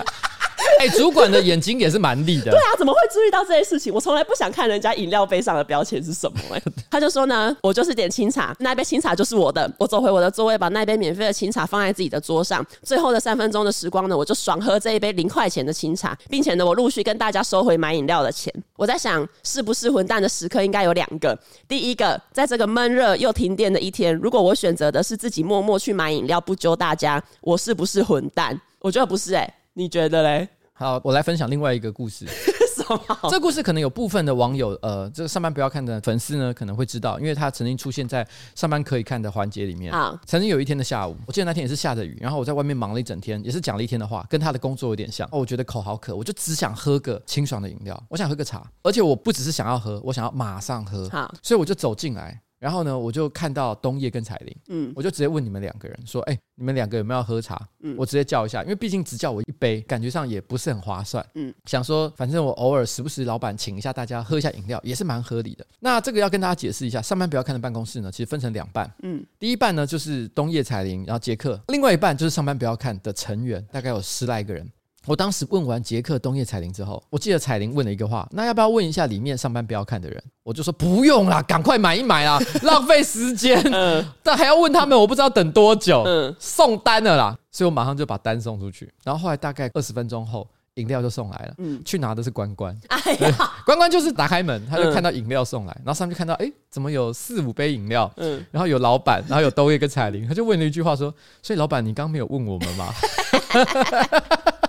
[0.81, 2.45] 哎、欸，主管的眼睛也是蛮利的。
[2.53, 3.93] 对啊，怎么会注意到这些事情？
[3.93, 6.57] 我从来不想看人家饮料杯上的标签是什么、欸。
[6.57, 9.71] 哎， 他就说呢，我就是点清茶，那杯清茶就是我的。
[9.79, 12.65] 我走回我的座位，把那杯免费的清茶放在自己的桌上。
[12.83, 18.51] 最后的三分钟的时光呢，我就爽喝这一杯零块钱的清茶，并且呢，我陆续跟大家收回买饮料的钱。
[18.79, 21.39] 我在想，是不是混蛋的时刻应该有两个？
[21.69, 28.59] 第一个，在这个闷热又停电的一天，如果我选择的是自己默默去买饮料，不揪大家，我是不是混蛋？
[28.79, 30.49] 我觉得不是、欸，哎，你觉得嘞？
[30.81, 32.25] 好，我来分享另外一个故事。
[32.75, 33.19] 什么？
[33.25, 39.93] 这个故事可能有部分的网友，呃，这个上班不要看的粉丝呢，可能会知道，因为他曾经出现在上班可以看的环节里面。
[39.93, 45.29] 啊，曾经有一天的下午，我记得那天也是下着雨，然后我在外面忙了一整天，也是讲了一天的话，跟他的工作有点像。
[45.31, 51.07] 哦，我觉得口好渴，我就只想喝个清爽的饮料，我想喝个茶，而且我不只是想要喝，我想要马上喝。
[51.11, 52.41] 好，所以我就走进来。
[52.61, 61.27] 然后呢，我就看到冬叶跟彩玲，嗯，我就直接问你们两个人说：“哎，你们两个有没有要喝茶？”嗯，我直接叫一下，因为毕竟只叫我一杯，感觉上也不是很划算。
[61.35, 65.67] 嗯，想说反正我偶尔时不时老板请一下大家喝一下饮料，也是蛮合理的。
[65.81, 68.93] 那这个要跟大家解释一下，上班不要看的办公室呢，其实分成两半。
[69.03, 74.71] 嗯，第一半呢就是冬叶、彩玲，然后杰克；另外一半就是上班不要看的成员，大概有十来个人。
[75.07, 83.61] 我当时问完杰克、冬叶、彩铃之后，我记得彩铃问了一个话：“那要不要问一下里面上班不要看的人？”我就说：“不用啦，赶快买一买啦， 浪费时间。
[83.73, 86.03] 嗯”但还要问他们，我不知道等多久。
[86.05, 88.93] 嗯，送单了啦，所以我马上就把单送出去。
[89.03, 91.55] 然后后来大概二十分钟后，饮料就送来了。
[91.59, 92.79] 嗯，去拿的是关关。
[92.89, 98.11] 哎呀，关关就是打开门，他就看到饮料送来，然后上面就看到哎，怎么有四五杯饮料？
[98.19, 102.93] 嗯，然后有老板，然后有东叶跟彩铃，他就问了一句话说：“所以老板，你刚刚没有问我们吗？”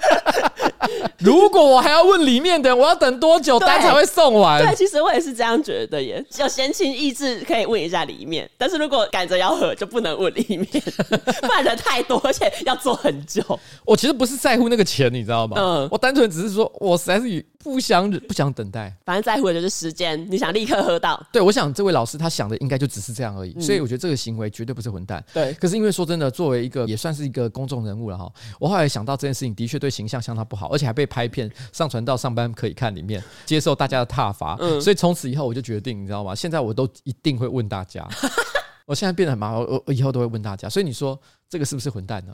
[1.19, 4.63] 如果我还要问里面的人，我要等多久单才会送完？
[4.63, 6.23] 对，其实我也是这样觉得耶。
[6.39, 10.67] 有闲情逸致可以问一下里面，但是如果赶着要喝，就不能问里面，
[11.41, 13.41] 不然人太多，而且要做很久。
[13.85, 15.57] 我其实不是在乎那个钱，你知道吗？
[15.59, 18.95] 嗯，我单纯只是说，我实在是不想不想等待。
[19.05, 21.21] 反正在乎的就是时间，你想立刻喝到。
[21.31, 23.53] 对，我想这位老师他想的应该就只是这样而已。
[23.55, 25.23] 嗯，所以我觉得这个行为绝对不是混蛋。
[25.33, 34.57] 对，可是因为说真的，作为一个也算是一个公众人物了哈，我后来想到这件事情的确对形象相当不好，而且还被拍片上传到上班可以看里面，接受大家的挞伐。
[34.59, 36.33] 嗯，所以从此以后我就决定，你知道吗？
[36.35, 38.07] 现在我都一定会问大家。
[38.87, 40.67] 我现在变得很麻烦，我我以后都会问大家。
[40.67, 42.33] 所以你说这个是不是混蛋呢？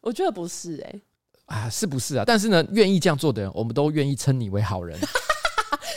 [0.00, 1.02] 我觉得不是哎、欸，
[1.48, 2.24] 啊，是不是啊？
[2.26, 4.96] 但是呢，愿意这样做的人，我们都愿意称你为好人。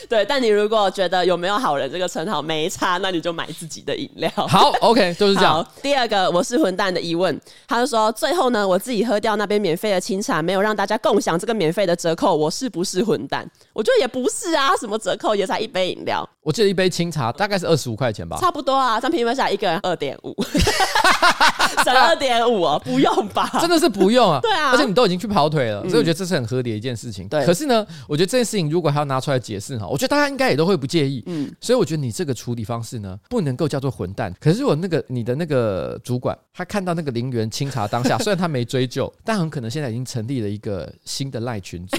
[0.10, 4.30] 对，但你如果觉得有没有好人这个称号没差，那你就买自己的饮料。
[4.36, 5.66] 好，OK， 就是这样。
[5.82, 13.50] 第二个，我是混蛋的疑问，他就说最后呢，我自己喝掉那杯免费的清茶，没有让大家共享这个免费的折扣，我是不是混蛋？
[13.74, 16.28] 我觉得也不是啊，什么折扣也才一杯饮料。
[16.42, 19.00] 我记得一杯清茶大概是二十五块钱吧，差不多啊。
[19.00, 20.36] 像平分下来一个人二点五，
[21.86, 23.48] 省二点五哦，不用吧？
[23.62, 24.40] 真的是不用啊。
[24.42, 27.28] 对啊，而且你都已经去跑腿了，所以我觉得这是很合理的一件事情。
[27.28, 31.24] 对，可是呢，我觉得这件事情如果还要拿出来解释哈，我觉得大家应该也都会不介意。
[31.28, 34.34] 嗯，所以我觉得你这个处理方式呢，不能够叫做混蛋。
[34.40, 41.98] 可是如果那个你的那个主管他看到那个零元清茶当下， 虽然他没追究，但很可能现在已经成立了一个新的赖群组。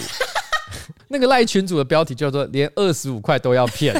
[1.12, 3.94] 那个赖群主的标题叫做“连二十五块都要骗”。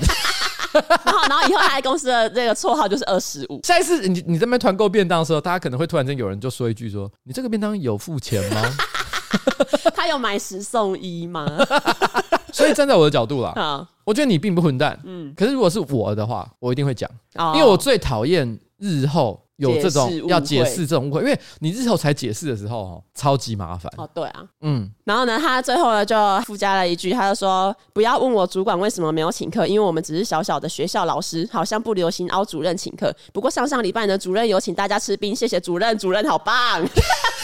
[0.73, 3.61] 然后，然后以后他在公司的这个绰号就是二十五。
[3.63, 8.63] 下一次你你这边团购便当的时候，大家可能会突然间有人就说一句说：“你这个便当有付钱吗？
[9.95, 11.47] 他有买十送一吗？”
[12.55, 14.99] 所以站在我的角度啦，我觉得你并不混蛋。
[15.05, 17.11] 嗯，可是如果是我的话，我一定会讲，
[17.55, 19.42] 因为我最讨厌日后。
[19.57, 23.93] 有这种要解释这种误会，因为你日后才解释的时候，哦，超级麻烦。
[23.97, 24.91] 哦，对啊，嗯。
[25.05, 33.15] 然后呢，他最后呢就附加了一句，他就说：“不要问我主管为什么没有请客，因为我们只是小小的学校老师，好像不流行凹主任请客。
[33.33, 36.85] 不过上上礼拜呢，主任有请大家吃冰，谢谢主任，主任好棒。”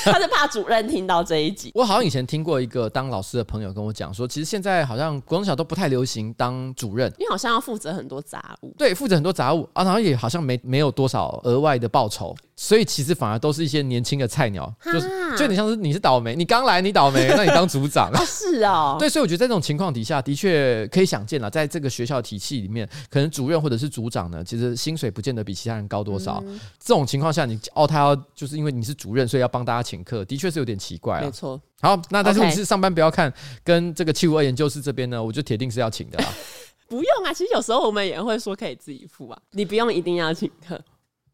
[0.05, 1.73] 他是怕主任听到这一集。
[1.75, 8.73] 我好像以前听过一个当老师的朋友跟我讲说，其实现在好像国中小都不太流行当主任，因为好像要负责很多杂物。
[8.79, 12.37] 对，负责很多杂物啊，然后也好像没没有多少额外的报酬。
[12.55, 18.25] 所以其实反而都是一些年轻的菜鸟，就是就有点像是你是倒霉，你刚来你倒霉， 那你当组长啊？
[18.25, 26.43] 是哦， 对，所以我觉得在这种情况底下的确可以想见了，在这个学校体系里面，可能主任或者是组长呢，其实薪水不见得比其他人高多少。
[26.47, 31.25] 嗯、这种情况下，你哦，他要就是因为你是主任，所以要帮大家请客，的确是有点奇怪啊。
[31.25, 31.61] 没错。
[31.81, 33.33] 好，那但是你是上班不要看，
[33.63, 36.25] 跟这个七五二研究室这边呢，我就铁定是要请的啦。
[36.89, 40.81] 不用啊，其实有时候我们也会说可以自己付啊，你不用一定要请客，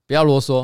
[0.07, 0.63] 不要啰嗦。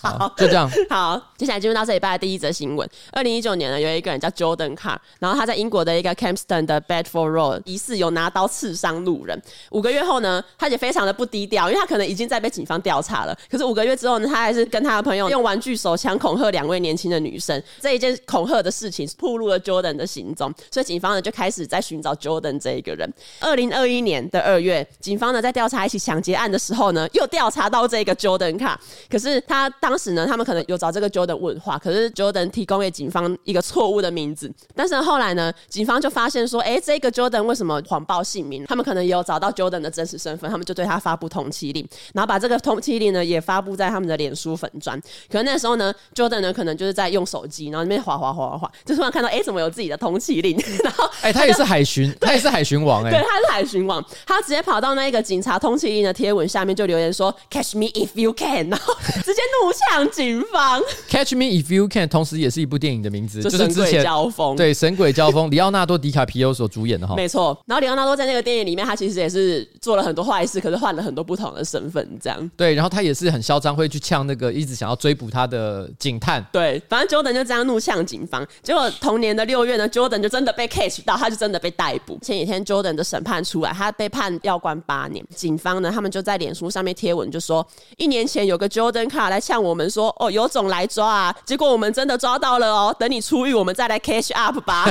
[0.00, 0.70] 好，就这样。
[0.90, 2.88] 好，接下来进入到这礼拜的第一则新闻。
[3.12, 9.40] 二零一九年呢，有一个人叫 Jordan Carr，然后他在英国的一个 Campston 的 Bedford Road 疑似有拿刀刺伤路人。
[9.70, 13.36] 五个月后呢，他也非常的不低调，因为他可能已经在被警方调查了。
[13.50, 17.62] 可是五个月之后呢，他还是跟他的朋友用玩具手枪恐吓两位年轻的女生。
[17.80, 23.12] 这一件恐吓的事情暴露了 Jordan 的行踪，所以警方呢就开始在寻找 Jordan 这一个人。
[23.40, 28.76] 二零二一年的二月，警方呢在调查一起抢劫案的时候呢，又调查到这个 Jordan Carr。
[29.10, 34.52] 可是他当当时呢，他们可能有找这个 Jordan 问话，可是 Jordan 提供给警方一个错误的名字。
[34.74, 38.66] 但是后来呢，警方就发现说，哎，这个 Jordan 为什么谎报姓名？
[38.66, 45.00] 他们可能也有找到 Jordan 的真实身份，他们就对他发布通缉令，然后把这个通缉令呢也发布在他们的脸书粉砖。
[45.30, 50.54] 可能那时候呢，Jordan 呢可能就是在用手机，然后那边滑滑滑滑滑，就突然看到，哎，怎么有自己的通缉令？
[50.84, 58.92] 然后，哎，他也是海巡，他也是海巡王，哎，对，他是海巡王，他直接跑到那个警察通缉令的贴文下面就留言说，Catch me if you can，然后
[59.24, 59.75] 直接怒呛。
[59.90, 67.56] 向警方，Catch Me If You Can，同时也是一部电影的名字，就是之前交锋，对，神鬼交锋，里奥纳多·迪卡皮欧所主演的哈，没错。
[67.66, 72.50] 然后里奥纳多在那个电影里面，他其实也是做了很多坏事，可是换了很多不同的身份，这样。
[72.56, 76.44] 对，然后他也是很嚣张，会去呛那个一直想要追捕他的警探。
[76.52, 78.46] 对，反正 Jordan 就这样怒呛警方。
[78.62, 82.18] 结果同年的六月呢，Jordan 就真的被 catch 到，他就真的被逮捕。
[82.22, 85.24] 前几天 Jordan 的审判出来，他被判要关八年。
[85.34, 90.46] 警方呢，他们就在脸书上面贴文，就说一年前有个 Jordan Carr 来呛我们说，哦，有。
[90.56, 91.36] 种来抓啊！
[91.44, 92.96] 结果我们真的抓到了哦。
[92.98, 94.86] 等你出狱，我们再来 catch up 吧。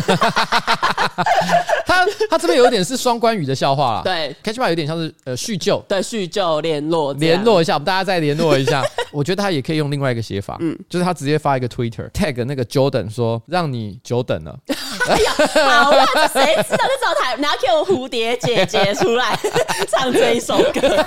[1.87, 4.01] 他他这边有一点是双关语的笑话啦。
[4.03, 8.83] 对，catch up 有点像是呃叙旧，对叙旧联络联络一下，我们大家再联络一下。
[9.11, 14.55] 我觉得他也可以用另外一个写法，嗯，就是他直接发一个 Twitter tag 那个 Jordan 说，让你久等了。
[15.07, 15.31] 哎呀，
[15.83, 19.35] 好啊，谁知道这种台拿给我蝴蝶姐姐出来
[19.89, 21.05] 唱这一首歌。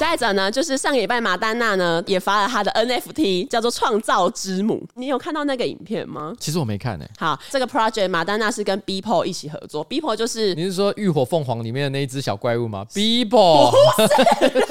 [0.00, 4.82] 下一则呢，就是上个礼拜马丹娜呢也发了她的 NFT，叫做创造之母。
[4.94, 6.32] 你有看到那个影片吗？
[6.40, 7.10] 其实我没看诶、欸。
[7.18, 9.86] 好，这个 project 马丹娜是跟 Beeple 一起合作。
[9.86, 12.86] Beeple 就是你是说浴火凤凰里面的那一只小怪物吗？
[12.94, 14.68] Beeple 不是，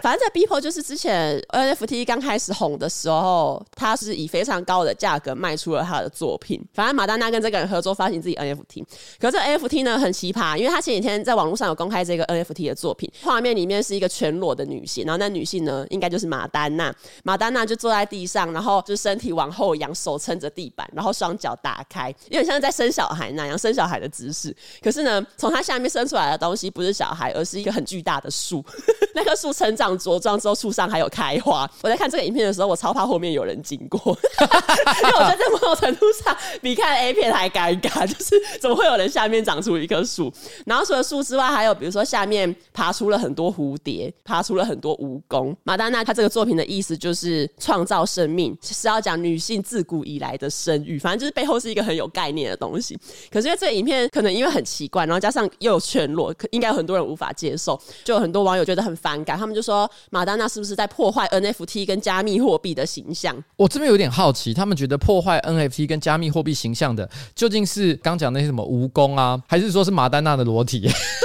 [0.00, 6.64] 反正这 Beeple 就是之前 NFT 刚开始红的时候，他是以非常高的价格卖出了他的作品。
[6.72, 8.84] 反正马丹娜跟这个人合作发行自己 NFT，
[9.18, 14.59] 可是这 NFT 呢很奇葩，因为他前几天在网络上有公开这个 NFT 的作品，画面里面是一个全裸的。
[14.60, 16.94] 的女性，然后那女性呢，应该就是马丹娜。
[17.24, 24.54] 马丹娜就坐在地上，然后就身体往后仰，手撑着地板，然后双脚打开，有点像在生小孩那样，生小孩的姿势。
[24.82, 28.64] 可是呢，从她下面生出来的东西不是小孩，而是一个很巨大的树。
[29.14, 31.68] 那棵树成长茁壮之后，树上还有开花。
[31.82, 40.32] 我在看这个影片的时候，我超怕后面有人经过， 因为我觉得在某种程度上比看 A 片还尴尬， 就是怎么会有人下面长出一棵树？
[40.66, 45.54] 然后除了树之外，还有比如说下面爬出了很多蝴蝶，爬出了很多蜈蚣。
[45.64, 52.98] 马丹娜她这个作品的意思就是创造生命，是要讲女性自古以来的生育，反正就是背后是一个很有概念的东西。
[53.30, 63.36] 可是因为这个影片可能因为很奇怪，然后加上又有全裸，应该有很多人无法接受，就有很多网友觉得很反感，他们就说马丹娜是不是在破坏 NFT 跟加密货币的形象？
[63.56, 70.80] 我这边有点好奇，他们觉得破坏 NFT 跟加密货币形象的，究竟是刚讲那些什么蜈蚣啊，还是说是马丹娜的裸体？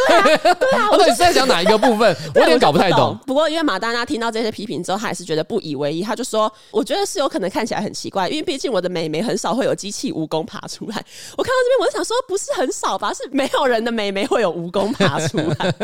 [0.07, 2.15] 对啊，对啊， 我到底是在讲哪一个部分？
[2.35, 3.14] 我有点搞不太懂。
[3.19, 10.95] 不，不过因为马丹娜听到这些批评之后，她还是觉得不以为意，她就说：“我觉得是有可能看起来很奇怪，因为毕竟我的美眉很少会有机器蜈蚣爬出来。
[11.37, 13.13] ”我看到这边，我就想说，不是很少吧？
[13.13, 15.75] 是没有人的美眉会有蜈蚣爬出来。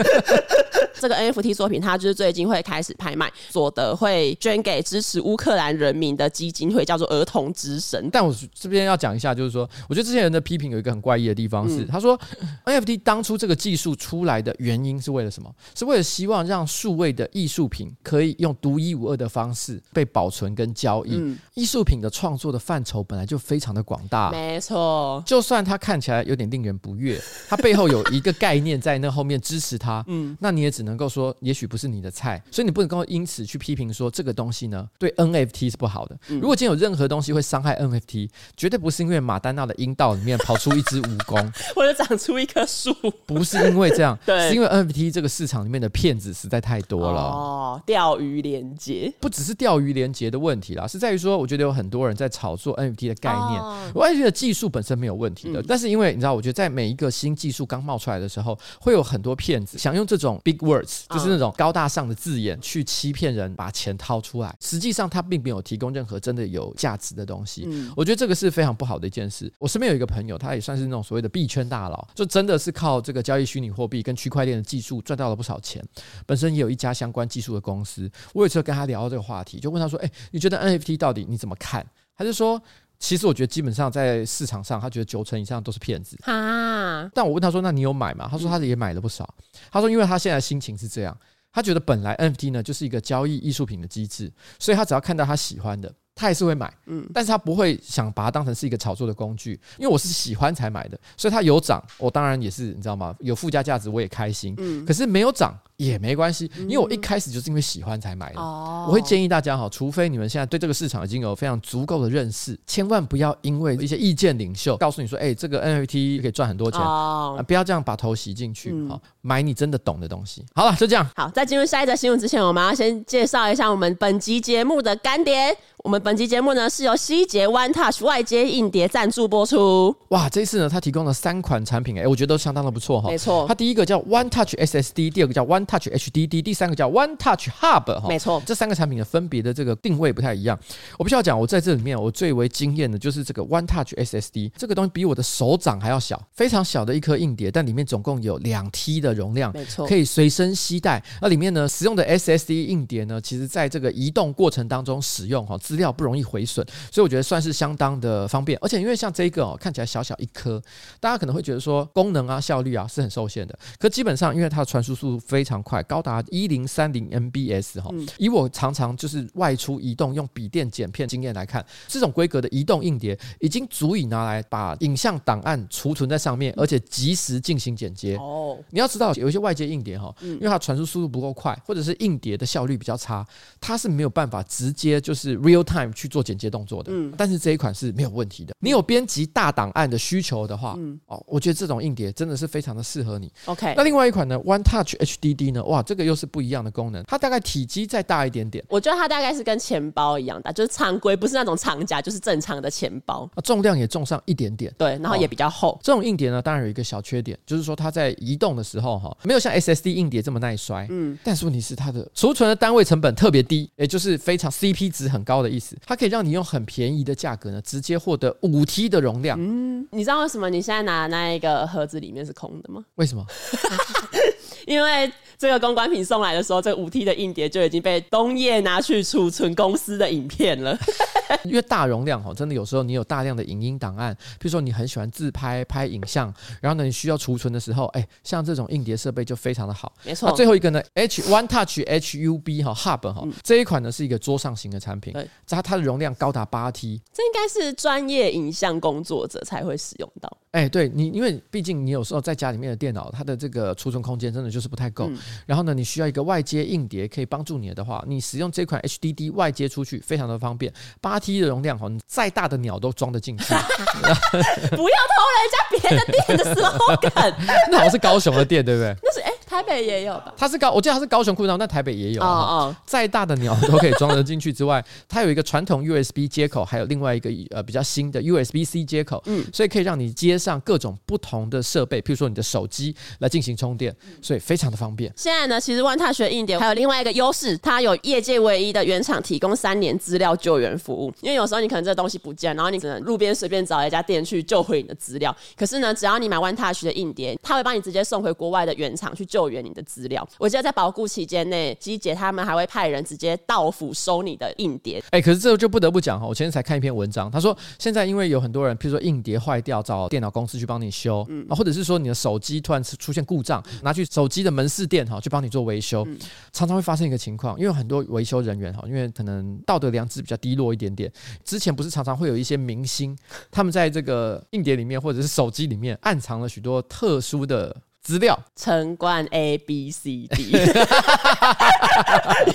[0.99, 8.07] 这个 NFT 作品，它就是最近会开始拍卖，所得会捐给支持乌克兰人民的基金会，叫做儿童之神。
[8.11, 12.19] 但我这边要讲一下，就是说，我觉得这些人的批评有一个很怪异的地方是，嗯、他说
[12.65, 15.49] NFT 当初这个技术出来的原因是为了什么？
[15.73, 21.15] 是为了希望让数位的艺术品可以用独一无二的方式被保存跟交易。
[21.15, 25.23] 嗯、艺术品的创作的范畴本来就非常的广大，没错。
[25.25, 36.17] 就算它看起来有点令人不悦，它背后有一个概念在那后面支持它， 嗯，那你也只能够说，也许不是你的菜，所以你不能够因此去批评说这个东西呢对 NFT 是不好的。
[36.29, 42.93] 嗯、如果今天有任何东西会伤害 NFT，绝对不是因为马丹娜的阴道里面跑出一只蜈蚣， 或者长出一棵树，
[43.25, 47.21] 不是因为这样， 对，是因为 NFT 这个市场里面的骗子实在太多了。
[47.21, 53.61] 哦，钓鱼连接不只是钓鱼连接的问题啦，是在于说，我觉得有很多人在炒作 NFT 的概念。
[53.93, 64.55] 我也觉得技术本身没有问题的，嗯、但是因为你知道，我觉得在每一个新技术刚冒出来的时候，会有很多骗子想用这种 big words，就是那种高大上的字眼去欺骗人，把钱掏出来。
[64.59, 67.63] 实际上，他并没有提供任何真的有价值的东西。
[67.67, 69.51] 嗯、我觉得这个是非常不好的一件事。
[69.57, 75.83] 我身边有一个朋友，他也算是那种所谓的币圈大佬，就真的是靠这个交易虚拟货币跟区块链的技术赚到了不少钱。
[76.25, 78.09] 本身也有一家相关技术的公司。
[78.33, 82.61] 我有一次跟他聊到这个话题，就问他说：“哎，你觉得 NFT 到底你怎么看？”他就说。
[83.03, 86.15] 其实我觉得基本上在市场上，他觉得九成以上都是骗子。
[86.21, 89.27] 啊但我问他说：“那你有买吗？”他说：“他也买了不少。”
[89.73, 91.17] 他说：“因为他现在心情是这样，
[91.51, 96.71] 他觉得本来 NFT 呢就是一个交易艺术品的机制，所以他只要看到他喜欢的，他也是会买。
[96.85, 103.15] 嗯，但是他不会想把它当成是一个炒作的工具，因为我是喜欢才买的，所以他有涨，我当然也是你知道吗？
[103.21, 104.53] 有附加价值我也开心。
[104.59, 108.39] 嗯，可是没有涨。”也没关系，因为我一开始就是因为喜欢才买的。
[108.39, 120.45] 嗯、我会建议大家哈，除非你们现在对这个市场已经有非常足够的认识，千万不要因为一些意见领袖告诉你说，哎、欸，这个 NFT 可以赚很多钱，哦啊、不要这样把头洗进去哈，嗯、买你真的懂的东西。
[120.53, 121.07] 好了，就这样。
[121.15, 125.55] 好，在进入下一则新闻之前，我们要先介绍一下我们本集节目的干爹。
[125.83, 129.95] 我们本集节目呢是由希捷 One Touch 外接硬碟赞助播出。
[130.09, 133.09] 哇，这次呢，他提供了三款产品，哎，我觉得都相当的不错哈。
[133.09, 138.07] 没错，它第一个叫 One Touch SSD，第二个叫 One Touch HDD，第三个叫 One Touch Hub 哈。
[138.09, 140.59] 没错，这三个产品的分别的这个定位不太一样。
[140.99, 151.01] 我必须要讲，我在这里面我最为惊艳的就是这个 One Touch SSD，这个东西比我的手掌还要小，非常小的一颗硬碟，但里面总共有两 T 的容量，没错，可以随身携带。
[151.21, 156.65] 那里面呢，使用的 SSD 硬碟呢，其实在这个移动过程当中使用哈，资料不容易毁损。
[156.91, 160.61] 所以我觉得算是相当的方便，而且因为像这个哦，看起来小小一颗，
[160.99, 163.57] 大家可能会觉得说功能啊、效率啊是很受限的。
[163.79, 167.89] 可基本上，因为它的传输速度非常快，高达一零三零 MBS 哈。
[168.17, 178.17] 以我常常就是外出移动用笔电剪片经验来看，这种规格的移动硬碟已经足以拿来把影像档案储存在上面，而且及时进行剪接。
[178.17, 183.25] 哦，你要知道有一些外接硬碟哈，因为它传输速度不够快，或者是硬碟的效率比较差，
[183.61, 186.37] 它是没有办法直接就是 real time 去做剪。
[186.41, 188.55] 接动作的，嗯，但是这一款是没有问题的。
[188.61, 193.31] 你有编辑大档案的需求的话，嗯，哦，我觉得这种硬碟真的是非常的适合你。
[193.45, 198.63] OK，那另外一款呢，One Touch HDD 呢，哇，这个又是不一样的功能，它大概体积再大一点点。
[198.69, 203.27] 我觉得它大概是跟钱包一样大，就是常规，不是那种长夹，就是正常的钱包。
[203.33, 205.71] 啊，重量也重上一点点，对，然后也比较厚。
[205.71, 210.85] 哦，这种硬碟呢，当然有一个小缺点，就是说它在移动的时候哈，没有像 SSD 硬碟这么耐摔。
[210.89, 215.77] 嗯，但是问题是它的储存的单位成本特别低，也就是非常 CP 值很高的意思。
[215.85, 217.15] 它可以让你用很便宜的。
[217.21, 219.37] 价格呢，直接获得五 T 的容量。
[219.39, 222.83] 嗯，你知道为什么你现在拿的那一个盒子里面是空的吗？
[222.95, 223.23] 为什么？
[224.71, 230.77] 因为这个公关品送来的时候，这个五 T 的硬碟就已经被东叶拿去储存公司的影片了。
[231.43, 239.91] 因为大容量哦，真的有时候你有大量的影音档案，比如说你很喜欢自拍、拍影像，然后呢你需要储存的时候，哎，像这种硬碟设备就非常的好。
[240.03, 240.31] 没错。
[240.33, 245.13] 最后一个呢，H One Touch HUB 哈 Hub 哈这一款呢是一个桌上型的产品，
[245.47, 250.37] 它它的容量高达八 T，这应该是专业影像工作者才会使用到。
[250.51, 263.45] 哎，对你，因为毕竟你有时候在家里面的电脑，它的这个储存空间真的就是不太够，嗯、然后呢，你需要一个外接硬碟可以帮助你的话，你使用这款 HDD 外接出去非常的方便，八 T 的容量哈，你再大的鸟都装得进去。
[264.75, 267.33] 不要偷人家别的店的 slogan，
[267.71, 268.93] 那好像是高雄的店，对不对？
[269.01, 269.30] 那是哎。
[269.51, 270.33] 台北也有吧？
[270.37, 272.21] 它是高，我记得它是高雄库藏，但台北也有。
[272.21, 285.11] 哦哦，再大的鸟都可以装得进去之外， 它有一个传统 USB 接口，还有另外一个呃比较新的 USB C 接口，嗯，所以可以让你接上各种不同的设备，譬如说你的手机来进行充电，所以非常的方便。
[285.17, 291.11] 现在呢，其实 OneTouch 硬碟还有另外一个优势，它有业界唯一的原厂提供三年资料救援服务。
[291.19, 300.27] 因为有时候你可能这东西不见，然后你只能路边随便找一家店去救回你的资料，可是呢，只要你买 OneTouch 的硬碟，它会帮你直接送回国外的原厂去救援你的资料。
[300.37, 304.99] 我记得在保固期间内，机姐他们还会派人直接到府收你的硬碟。
[305.11, 316.17] 哎、欸，可是这个就不得不讲哈，我前天才看一篇文章，他说现在因为有很多人，譬如说硬碟坏掉，找电脑公司去帮你修，嗯，或者是说你的手机突然出现故障，拿去手机的门市店哈去帮你做维修，嗯、
[316.51, 321.11] 常常会发生一个情况，因为很多维修人员哈，因为可能道德良知比较低落一点点，
[321.43, 323.17] 之前不是常常会有一些明星，
[323.49, 327.75] 他们在这个硬碟里面或者是手机里面暗藏了许多特殊的。
[328.01, 328.37] 资料。
[328.55, 330.51] 陈冠 A B C D，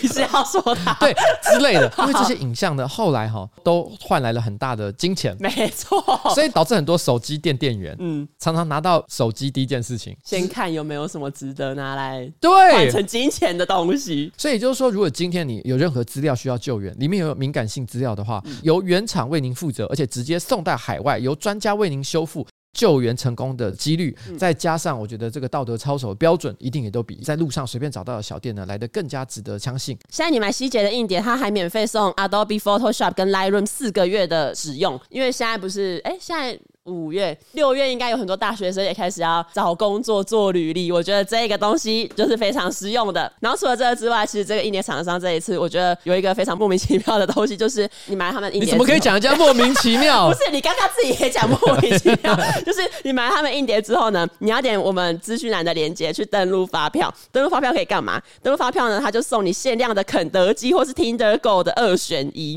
[0.01, 0.94] 你是要说他？
[1.01, 1.92] 对之类的？
[1.99, 6.01] 因为这些影像呢，后来哈都换来了很大的金钱，没错，
[6.34, 10.16] 所以导致很多手机店店员嗯，常常拿到手机第一件事情。
[10.24, 12.51] 先看有没有什么值得拿来对。
[12.72, 14.32] 换成金钱的东西。
[14.36, 22.47] 所以就是说，如果今天你有任何资料需要救援，里面有敏感性资料的话，由原厂为您负责，而且直接送到海外，由专家为您修复。
[22.77, 29.99] 救援成功的几率，再加上我觉得这个道德操守标准，一定也都比在路上随便找到的小店呢来的更加值得相信。
[30.11, 36.61] 现在你买希捷的硬碟，它还免费送 Adobe Photoshop 跟 Lightroom 四个月的使用，因为现在不是哎、欸、现在。
[36.87, 43.30] 五月、六月应该有很多大学生也开始要找工作做履历，我觉得这个东西就是非常实用的。
[43.41, 50.28] 然后除了这个之外，其实这个硬碟厂商这一次，我觉得有一个非常莫名其妙的东西，就是你买他们硬碟，你怎么可以讲人家 莫名其妙？
[50.30, 52.34] 不是你刚刚自己也讲莫名其妙，
[52.64, 57.12] 就是你买他们硬碟之后呢，你要点我们资讯栏的链接去登录发票。
[57.32, 58.20] 登录发票可以干嘛？
[58.43, 62.57] 登录发票呢，他就送你限量的肯德基或是 Tinder Go 的二选一。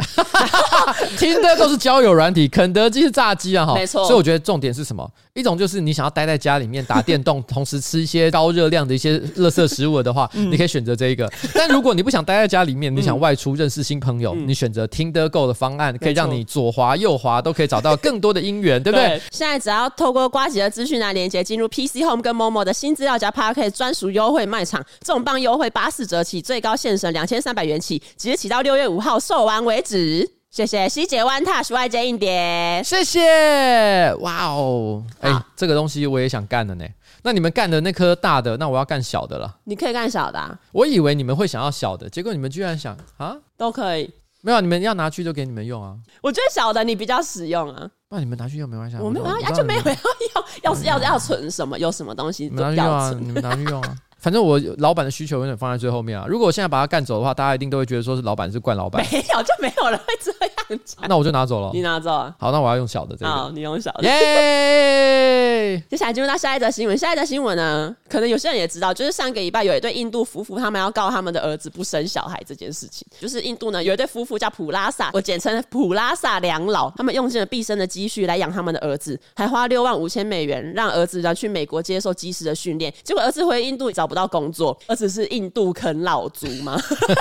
[1.17, 3.65] Tinder 都是交友软体，肯德基是炸鸡啊！
[3.65, 4.18] 哈，没错。
[4.19, 5.09] 我觉得重点是什么？
[5.33, 11.31] 一种就是你想要待在家里面打电动， 同时吃一些高热量的一些垃圾食物的话，嗯、你可以选择这一个。
[11.53, 19.07] 但如果你不想待在家里面，你想外出认识新朋友，嗯、你选择 Tinder Go 的方案，可以让你左滑右滑都可以找到更多的姻缘，对不对？
[19.17, 30.38] 对，现在只要透过瓜姐的资讯来连接进入 PC Home 跟 Momo 的新资料夹 Podcast 专属优惠卖场，重磅优惠八四折起，最高现省两千三百元起，直接起到六月五号售完为止。
[30.51, 36.85] 谢谢希捷 OneTouch 外接硬碟，谢谢，哇哦，哎、这个东西我也想干的呢。
[37.21, 39.57] 那你们干的那颗大的，那我要干小的了。
[39.65, 40.57] 你可以干小的啊。
[40.71, 44.11] 我以为你们会想要小的，结果你们居然想啊，都可以。
[44.41, 45.95] 没有，你们要拿去就给你们用啊。
[46.21, 47.87] 我觉得小的你比较实用啊。
[48.09, 48.97] 那你们拿去用没关系。
[48.97, 53.23] 我没有啊，就没有要用，要是要要存什么，有什么东西都要存。
[53.23, 53.95] 你们拿去用啊。
[54.19, 56.25] 反正我老板的需求永远放在最后面啊！
[56.27, 59.01] 如果我现在把他干走的话，大家一定都会觉得说是老板是惯老板。
[59.11, 61.05] 没有，就没有人会这样讲。
[61.07, 61.71] 那我就拿走了。
[61.73, 62.35] 你拿走啊？
[62.37, 63.31] 好，那我要用小的这个。
[63.31, 64.03] 好，你用小的。
[64.03, 65.81] 耶！
[65.89, 66.97] 接下来进入到下一则新闻。
[66.97, 73.07] 下一则新闻呢，可能有些人也知道，就是上个礼拜有一对印度夫妇，他们要告他们的儿子不生小孩这件事情。
[73.19, 82.93] 就是印度呢有一对夫妇叫普拉萨，我简称普拉萨两老，他们用尽了毕生的积蓄来养他们的儿子，还花六万五千美元让儿子呢去美国接受及时的训练。
[83.03, 84.77] 结果儿子回印度找不到工作。
[84.87, 86.75] 儿子是印度啃老族吗？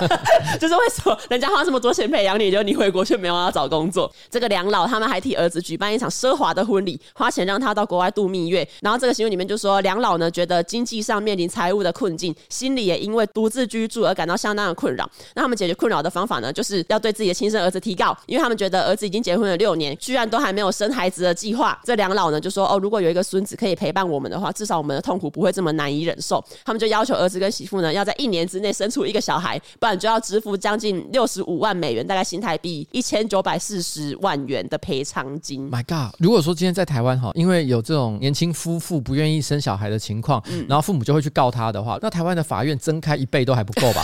[0.59, 4.11] 就是为什么人家花这么多钱培养你，就你回国却没有要找工作？
[4.30, 8.66] 这个两老他们还替儿子举办一场奢华的婚礼，花钱让他到国外度蜜月。
[8.80, 15.09] 然后这个新闻里面就说，两老呢觉得经济上面临财务的困境，心里也因为独自居住而感到相当的困扰。
[15.34, 21.78] 那他们解决困扰的方法呢，就是要对自己的亲生儿子提告，因为他们觉得儿子已经结婚了六年，居然都还没有生孩子的计划。
[21.84, 26.43] 这两老呢就说，哦，如果有一个孙子可以陪伴我们的话，至少我们的痛苦不会这么难以忍受。
[26.64, 35.68] 他们们就要求儿子跟媳妇呢，要在一年之内生出一个小孩，不然就要支付将近六十五万美元，大概新台币一千九百四十万元的赔偿金。
[35.68, 36.14] My God！
[36.20, 44.03] 如果说今天在台湾哈，因为有这种年轻夫妇不愿意生小孩的情况，嗯、然后父母就会去告他的话，那台湾的法院增开一倍都还不够吧？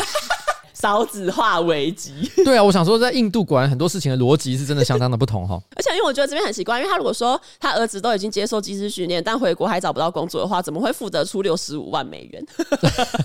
[0.74, 2.12] 少子化危机，
[2.44, 5.58] 对啊，我想说，在印度果然很多事情的逻辑是真的相当的不同哈。
[5.76, 12.44] 而且，因为我觉得这边很奇怪，因为他如果说他儿子都已经接受机师训练，但回国还找不到工作的话，怎么会负责出六十五万美元？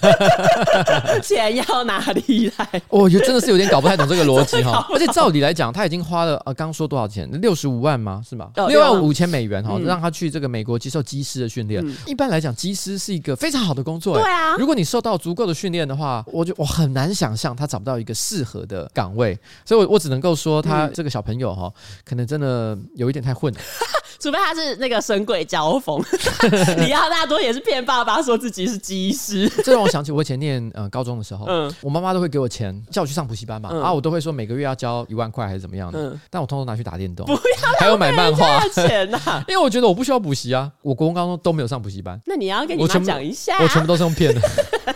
[1.24, 2.82] 钱要哪里来？
[2.90, 4.86] 我觉得真的是有点搞不太懂这个逻辑哈。
[4.94, 7.30] 而且照理来讲，他已经花了呃，刚刚说多少钱？
[7.42, 8.22] 六十五万吗？
[8.28, 8.50] 是吗？
[8.68, 11.84] 六万五千美元哈，让他去这个美国接受机师的训练。
[11.86, 14.16] 嗯、一般来讲，机师是一个非常好的工作。
[14.18, 17.56] 对啊，如果你受到足够的训练的话，我就我很难想象。
[17.56, 21.74] 他找不到一个适合的岗位，所以我我只能够说，他这个小朋友哈，嗯、
[22.06, 23.60] 可能真的有一点太混了。
[24.20, 25.98] 除非他是那个神鬼交锋，
[26.78, 29.48] 李奥纳多也是骗爸爸说自己是机师。
[29.64, 37.40] 这让我想起我以前念呃高中的时候，嗯，我妈妈都会给我钱叫我去上补习班嘛，嗯、啊，我都会说每个月要交一万块还是怎么样的，嗯、但我通通拿去打电动，不要
[37.80, 42.20] 还有买漫画钱呐、啊， 因为我觉得我不需要补习啊，我国中高中都没有上补习班。
[42.26, 44.42] 那你要跟你妈讲一下，我全部都是用骗的。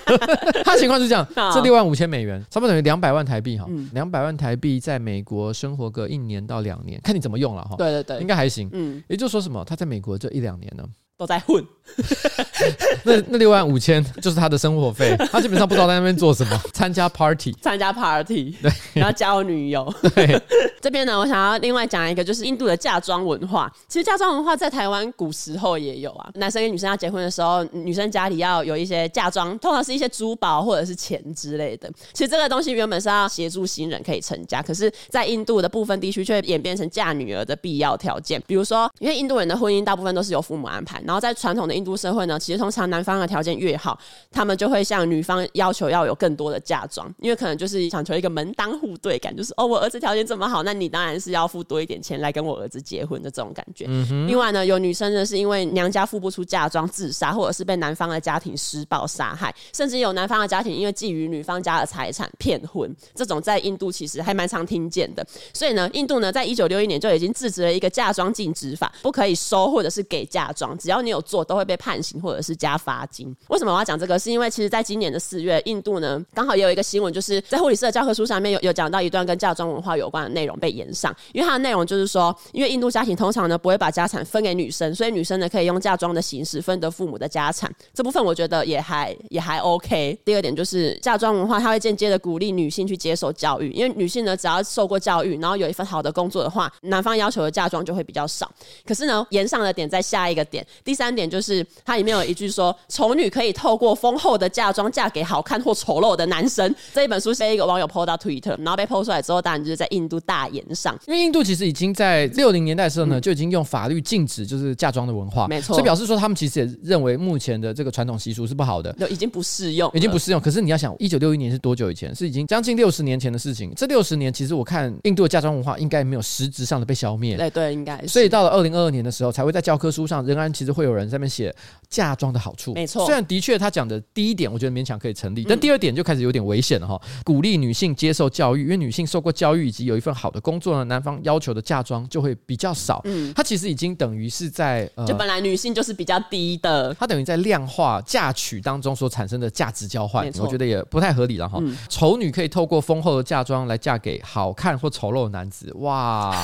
[0.66, 7.76] 他情况是这样，好这六万五千美元差不多等于两百万台币哈，两百、嗯、万台币在美国生活个一年到两年，看你怎么用了哈。
[7.78, 8.70] 对对对，应该还行。
[8.72, 10.84] 嗯，也就是说什么，他在美国这一两年呢，
[11.24, 11.66] 都在混。
[13.04, 19.94] 那那六万五千就是他的生活费， 他基本上不知道在那边做什么，参加 party，参加 party，对，然后交女友。
[20.16, 20.42] 对，
[20.82, 23.72] 这边呢，我想要另外讲一个，就是印度的嫁妆文化。
[23.88, 31.92] 其实嫁妆文化在台湾古时候也有啊，男生跟女生要结婚的时候，女生家里要有一些嫁妆，通常是一些珠宝或者是钱之类的。
[32.14, 38.42] 其实这个东西原本是要协助新人可以成家，可是，在印度的部分地区却演变成嫁女儿的必要条件。
[38.48, 44.00] 比如说，因为印度人的婚姻大部分都是由父母安排，然后在传统的印印度社会呢，其实通常男方的条件越好，
[44.32, 53.86] 他们就会向女方要求要有更多的嫁妆，因为可能就是想求一个门当户对感，就是哦，我儿子条件这么好，那你当然是要付多一点钱来跟我儿子结婚的这种感觉。
[53.90, 65.28] 嗯、哼另外呢，有女生呢是因为娘家付不出嫁妆自杀，或者是被男方的家庭施暴杀害，甚至有男方的家庭因为觊觎女方家的财产骗婚，这种在印度其实还蛮常听见的。
[65.54, 71.74] 所以呢，印度呢在一九六一年就已经制止了一个嫁妆禁止法，不可以收或者是给嫁妆，只要要你有做都会被。
[71.84, 73.36] 判刑或者是加罚金。
[73.50, 74.18] 为什么我要讲这个？
[74.18, 81.14] 是因为其实，在今年的四月，印度呢刚好也有一个新闻，就是在护理师的教科书上面有有讲到一段跟嫁妆文化有关的内容被延上。
[81.34, 87.70] 因为它的内容就是说，因为印度家庭通常呢不会把家产分给女生，所以女生呢可以用嫁妆的形式分得父母的家产。
[87.94, 90.18] 这部分我觉得也还 也还 OK。
[90.24, 98.50] 第二点就是嫁妆文化，它会间接的鼓励女性去接受教育，因为女性呢只要受过教育，然后有一份好的工作的话，男方要求的嫁妆就会比较少。
[98.86, 101.66] 可是呢，延上的点在下一个点，第三点就是。
[101.86, 106.74] 它里面有一句说，丑女可以透过丰厚的嫁妆嫁给好看或丑陋的男生。
[106.94, 110.98] 这一本书是一个网友 po 到 Twitter，然后被 po 出来之后，当然就是在印度大炎上。
[111.08, 115.74] 因为印度其实已经在六零年代的时候呢，就已经用法律禁止就是嫁妆的文化，没错。
[115.76, 120.40] 所以表示说，他们其实也认为目前的这个传统习俗是不好的，就已经不适用，已经不适用。
[120.40, 122.14] 可是你要想，一九六一年是多久以前？
[122.16, 123.72] 是已经将近六十年前的事情。
[123.76, 127.38] 这六十年，其实我看印度的嫁妆文化应该没有实质上的被消灭。
[127.38, 128.08] 对对，应该是。
[128.08, 131.54] 所以到了二零二二年的时候，才会在教科书上仍然其实会有人在那边写。
[131.90, 133.06] 嫁妆的好处，没错。
[133.06, 137.00] 虽然的确他讲的第一点，我觉得勉强可以成立，但第二点就开始有点危险了哈。
[137.24, 143.00] 鼓励女性接受教育，因为女性受过教育以及有一份好的工作呢，男方要求的嫁妆就会比较少。
[143.04, 151.62] 嗯，他其实已经等于是在，呃，就本来女性就是比较低的，他等于在量化嫁娶当中所产生的价值交换，我觉得也不太合理了哈。
[151.90, 156.36] 丑女可以透过丰厚的嫁妆来嫁给好看或丑陋的男子，哇。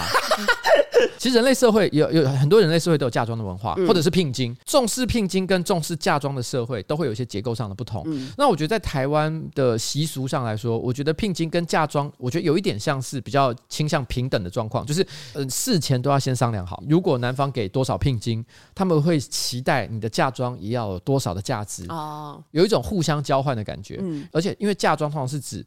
[1.18, 8.06] 其实人类社会有有很多人类社会都有嫁妆的文化，或者是聘金，重视聘金跟重视嫁妆的社会都会有一些结构上的不同。
[8.38, 18.46] 那我觉得在台湾的习俗上来说，我觉得聘金跟嫁妆，我觉得有一点像是比较倾向平等的状况，就是嗯事前都要先商量好，如果男方给多少聘金，
[18.76, 24.04] 他们会期待你的嫁妆也要有多少的价值哦，有一种互相交换的感觉。
[24.34, 25.66] 而且因为嫁妆通常是指。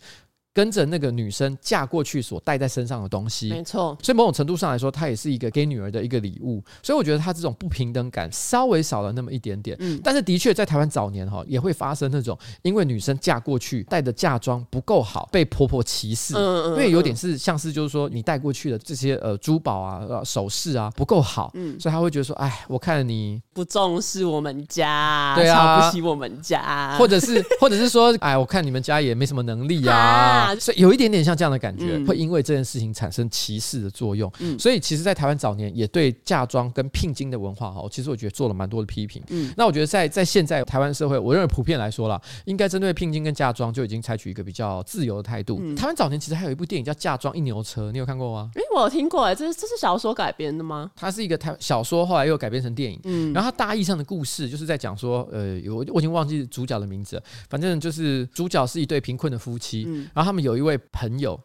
[0.55, 3.96] 跟着那个女生嫁过去所带在身上的东西，没错。
[4.03, 6.62] 所以某种程度上来说，它也是一个给女儿的一个礼物。
[6.82, 9.76] 所以我觉得他这种不平等感稍微少了那么一点点。
[9.80, 16.34] 嗯，但是的确在台湾早年哈也会发生那种，因为女生嫁过去带的嫁妆不够好，被婆婆歧视。
[16.34, 30.41] 嗯嗯，因为有点是像是就是说你带过去的这些呃珠宝啊、呃、首饰啊不够好，嗯，所以他会觉得说，哎，我看你不重视我们家，对啊，瞧不起我们家，或者是或者是说，哎，我看你们家也没什么能力啊。
[30.41, 34.30] 啊，所以有一点点像这样的感觉，嗯、会因为这件事情产生歧视的作用。
[34.40, 39.22] 嗯、所以其实，在台湾早年也对嫁妆跟聘金的文化哈，其实我觉得做了蛮多的批评。
[39.28, 45.59] 嗯，那我觉得在在现在台湾社会，我认为普遍来说啦，应该针对聘金跟嫁妆就已经采取一个比较自由的态度。
[45.61, 48.51] 嗯、台湾早年其实还有一部电影叫《嫁妆一牛车》，你有看过吗？
[48.55, 50.90] 哎、欸，我有听过哎，这是这是小说改编的吗？
[50.97, 52.99] 它是一个台小说，后来又改编成电影。
[53.05, 61.39] 嗯，然后它大意上的故事就是在讲说，呃，我我已经忘记主角的名字了，反正就是主角是一对贫困的夫妻，嗯、然后他们有一位朋友、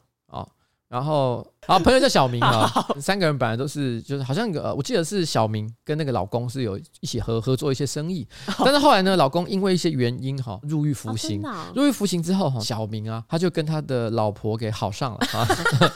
[0.90, 1.46] 然后。
[1.66, 8.26] 啊，朋友叫小明啊， 三个人本来都是，就是好像呃，我记得是小明跟那个老公是有一起合合作一些生意，
[8.60, 11.42] 但是后来呢，老公因为一些原因哈入狱服刑，
[11.76, 15.46] 入狱服刑之后哈，小明啊他就跟他的老婆给好上了啊，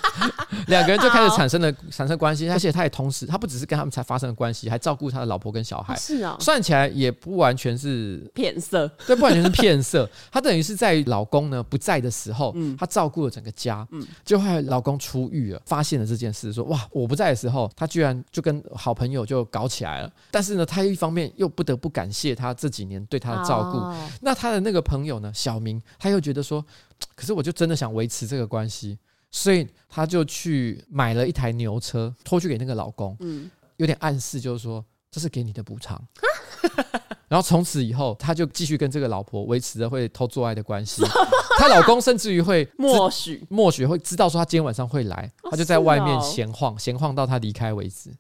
[0.67, 16.51] 两个人就开始产生了产生关系，而且他也同时他不只是跟他们才发生了关系，还照顾他的老婆跟小孩，是啊，算起来也不完全是骗色，对，不完全是骗色，他等于是在老公呢不在的时候，嗯，他照顾了整个家，嗯，就后来老公出狱了，发现了这件事。
[16.51, 20.11] 说哇，我不在的时候，他居然就跟好朋友就搞起来了。
[20.31, 23.77] 但是呢，他一方面又不得不感谢他这几年对他的照顾。
[23.77, 26.65] 哦、那他的那个朋友呢，小明，他又觉得说，
[27.15, 28.97] 可是我就真的想维持这个关系，
[29.29, 33.15] 所以他就去买了一台牛车，拖去给那个老公。
[33.19, 36.01] 嗯，有点暗示就是说，这是给你的补偿。
[37.27, 41.01] 然后从此以后，他就继续跟这个老婆维持着会偷做爱的关系。
[41.57, 48.13] 她老公甚至于会默许，默许会知道说他今天晚上会来，他就在外面闲晃，闲晃到他离开为止。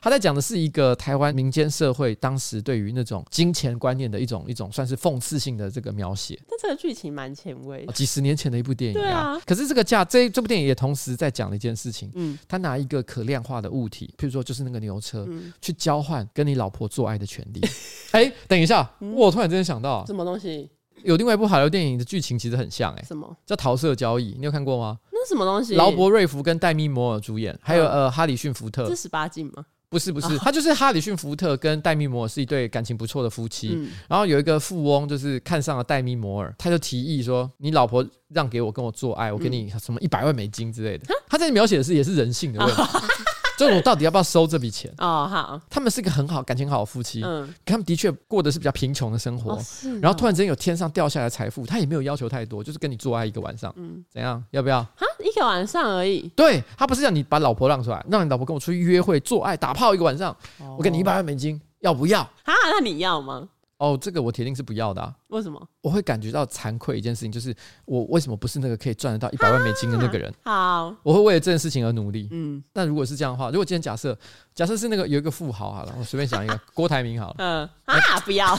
[0.00, 6.38] 他在讲的是一个台湾民间社会当时对于那种金钱观念的一种一种算是讽刺性的这个描写。
[6.48, 9.02] 但这个剧情蛮前卫，几十年前的一部电影啊。
[9.02, 9.42] 对啊。
[9.46, 12.10] 可是这个价这这部电影也同时在讲了一件事情。
[12.14, 12.38] 嗯。
[12.46, 15.26] 他拿一个可量化的物体，譬如说就是那个牛车，
[15.60, 17.60] 去交换跟你老婆做爱的权利。
[18.12, 20.70] 哎，等一下，我突然之间想到，什么东西？
[21.04, 23.36] 有另外一部好莱坞电影的剧情其实很像，哎，什么？
[23.46, 24.98] 叫《桃色交易》，你有看过吗？
[25.12, 25.74] 那是什么东西？
[25.76, 28.88] 劳勃瑞福跟黛咪摩尔主演，还有呃哈里逊福特。
[28.88, 29.64] 这十八禁吗？
[29.90, 41.04] 不是不是，他就是哈里逊福特跟戴米摩尔是一对感情不错的夫妻，嗯、然后有一个富翁就是看上了戴米摩尔，他就提议说：“你老婆让给我跟我做爱，我给你什么一百万美金之类的。
[41.08, 42.82] 嗯”他在描写的是也是人性的问题。
[42.82, 43.02] 哦
[43.58, 44.88] 这种到底要不要收这笔钱？
[44.98, 49.60] 哦，好，他们是一个很好感情好的夫妻，嗯，他们的确过的是比较贫穷的生活，
[50.00, 54.42] 然后突然之间有天上掉下来财富，他也没有要求太多，就是跟你做爱一个晚上，嗯，怎样？
[54.52, 54.80] 要不要？
[54.82, 56.30] 哈，一个晚上而已。
[56.36, 60.34] 对，他不是让你把老婆让出来，让你老婆跟我出去约会、做爱、打炮一个晚上，
[60.76, 62.22] 我给你一百万美金，要不要？
[62.44, 63.48] 哈，那你要吗？
[63.78, 65.14] 哦，这个我铁定是不要的啊。
[65.28, 65.60] 为什么？
[65.80, 67.54] 我会感觉到惭愧一件事情，就是
[67.84, 70.34] 我为什么不是那个可以赚得到一百万美金的那个人？
[70.44, 72.28] 好，我会为了这件事情而努力。
[72.32, 74.18] 嗯，但如果是这样的话，如果今天假设
[74.52, 77.34] 假设是那个有一个富豪好了，我随便想一个 郭台铭好了。
[77.38, 78.58] 嗯啊，不要，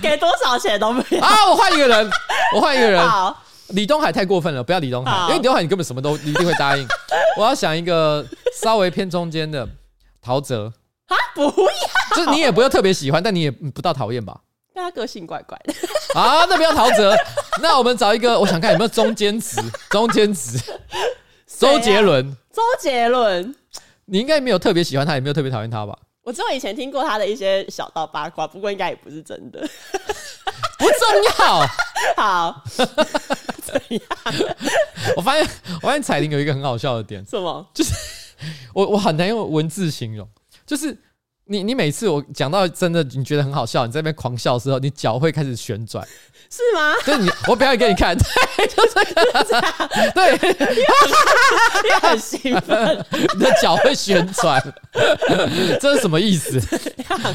[0.00, 1.50] 给多少钱都不要啊！
[1.50, 2.10] 我换一个人，
[2.56, 3.06] 我换一个人。
[3.06, 6.88] 好，李东海太过分了，不要李东海，因为李东海你根本什么都一定会答应。
[7.36, 9.68] 我要想一个稍微偏中间的。
[10.22, 10.70] 陶喆
[11.10, 14.40] 啊，不要，就是你也不要特别喜欢，但你也不到讨厌吧？
[14.72, 15.74] 但他个性怪怪的
[16.18, 17.12] 啊，那不要陶喆，
[17.60, 20.56] 那我们找一个，我想看有没有中间值， 中间值，
[21.58, 23.52] 周杰伦，周杰伦，
[24.04, 25.98] 你应该没有特别喜欢他，也没有特别讨厌他吧？
[26.22, 29.58] 我知道以前听过他的一些小道八卦，不过应该也不是真的，
[30.78, 31.66] 不重要。
[32.16, 32.62] 好，
[33.64, 34.02] 怎样？
[35.16, 35.50] 我发现，
[35.82, 37.66] 我发现彩铃有一个很好笑的点，什么？
[37.74, 37.92] 就是。
[38.72, 40.26] 我我很难用文字形容，
[40.70, 40.96] 就是
[41.50, 46.06] 你你每次我讲到真的你觉得很好笑，你在那边狂笑的时候，你脚会开始旋转，
[46.48, 46.94] 是吗？
[47.04, 48.14] 就是，你我表演给你看，
[48.56, 50.38] 对，就这个， 对，
[51.82, 54.62] 你很兴奋，你的脚会旋转，
[55.80, 56.60] 这是什么意思？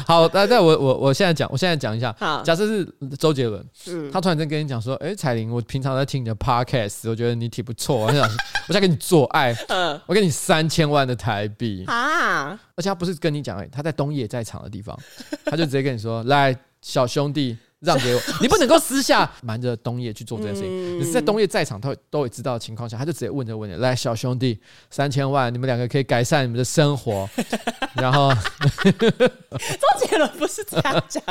[0.06, 2.10] 好，那那我我我现在讲，我现在讲一下，
[2.42, 2.86] 假设是
[3.18, 8.26] 周杰伦，嗯，他突然间跟你讲说，哎，彩玲，我平常在听你的 podcast，我觉得你挺不错，我想
[8.68, 14.98] 我想跟你做爱，嗯，我给你三千万的台币啊，而且他不是跟你讲，哎，他在东野在场的地方，
[15.44, 17.56] 他就直接跟你说， 来，小兄弟。
[17.80, 20.98] 让给我， 你不能够私下瞒着东野去做这件事情。
[20.98, 27.28] 你是在东野在场，他都会知道的情况下，他就直接问这个问题：来，小兄弟，三千万，你们两个可以改善你们的生活。
[27.94, 28.32] 然后，
[28.82, 31.22] 周杰伦不是这样讲，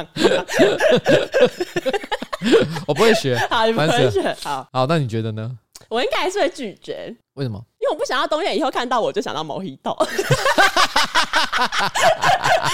[2.85, 5.57] 我不会学，好，你不会学，好，好，那你觉得呢？
[5.89, 7.15] 我应该还是会拒绝。
[7.33, 7.59] 为什么？
[7.85, 9.95] 因为我不想要东野以后看到我就想到某一头。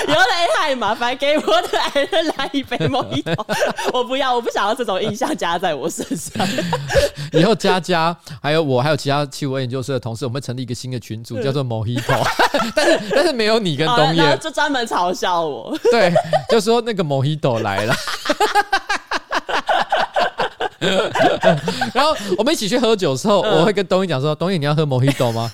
[0.07, 0.25] 有点
[0.57, 3.45] 太麻烦，给我的爱人来一杯某一头。
[3.91, 6.47] 我不要，我不想要这种印象加在我身上。
[7.33, 12.13] 以后佳佳还有我还有其他七五二研究社的同事，我们会成立一个新的群组，叫做某一头。
[12.73, 15.77] 但是但是没有你跟东野，就专门嘲笑我。
[15.91, 16.13] 对，
[16.49, 17.93] 就说那个某一头来了。
[21.93, 25.51] 然后我们一起去喝酒的时候，我会跟东英讲说：“东英，你要喝 Mojito 吗？”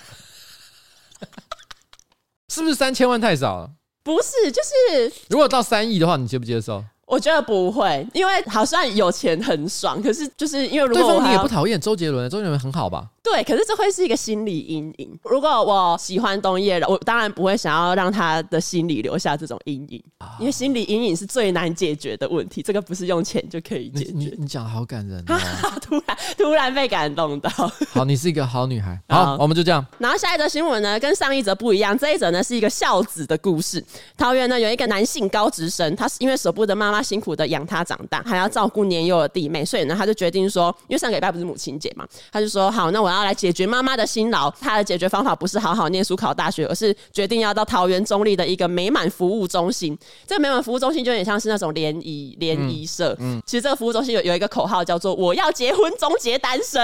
[2.49, 3.69] 是不是三千万太少了？
[4.03, 6.83] 不是，就是如果到三亿的话，你接不接受？
[7.05, 13.07] 我觉得不会，因为好像有钱很爽，可是就是因为如果对方你也不讨厌周杰伦，周杰伦很好吧？
[13.31, 15.19] 对，可是这会是一个心理阴影。
[15.23, 20.01] 如果我喜欢东野，我当然不会想要让他的心里留下这种阴影，
[20.39, 24.11] 因为心理阴影是最难解决的问题，这个不是用钱就可以解决。
[24.13, 25.37] 你你讲的好感人哦，
[25.81, 27.49] 突然突然被感动到。
[27.89, 28.97] 好，你是一个好女孩。
[29.09, 29.85] 好，好，我们就这样。
[29.97, 33.83] 然后下一则新闻呢，跟上一则不一样，这一则呢是一个孝子的故事。
[34.15, 49.97] 桃园呢有一个男性高职生，他是因为舍不得妈妈辛苦的养他长大，还要照顾年幼的弟妹，所以呢他就决定说，因为上个礼拜不是母亲节嘛，他就说好，那我要来解决妈妈的辛劳，他的解决方法不是好好念书考大学，而是决定要到桃园中立的一个美满服务中心。
[50.25, 53.15] 这个美满服务中心就有点像是那种联谊联谊社。
[53.19, 56.81] 嗯，其实这个服务中心有有一个口号叫做“我要结婚，终结单身”。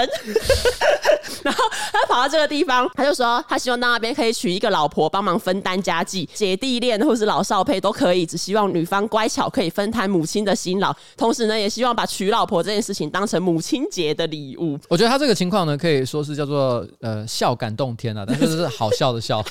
[1.44, 10.96] 然后他跑到这个地方，他就说他希望到那边可以娶一个老婆，帮忙分担家计，姐弟恋或是老少配都可以，只希望女方乖巧，可以分摊母亲的辛劳。
[11.18, 14.80] 同时呢，也希望把娶老婆这件事情当成母亲节的礼物。
[14.88, 16.86] 我觉得他这个情况呢，可以说是叫做。
[17.02, 19.44] 呃，笑感动天啊，但是是好笑的笑。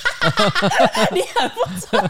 [1.13, 1.99] 你很不错，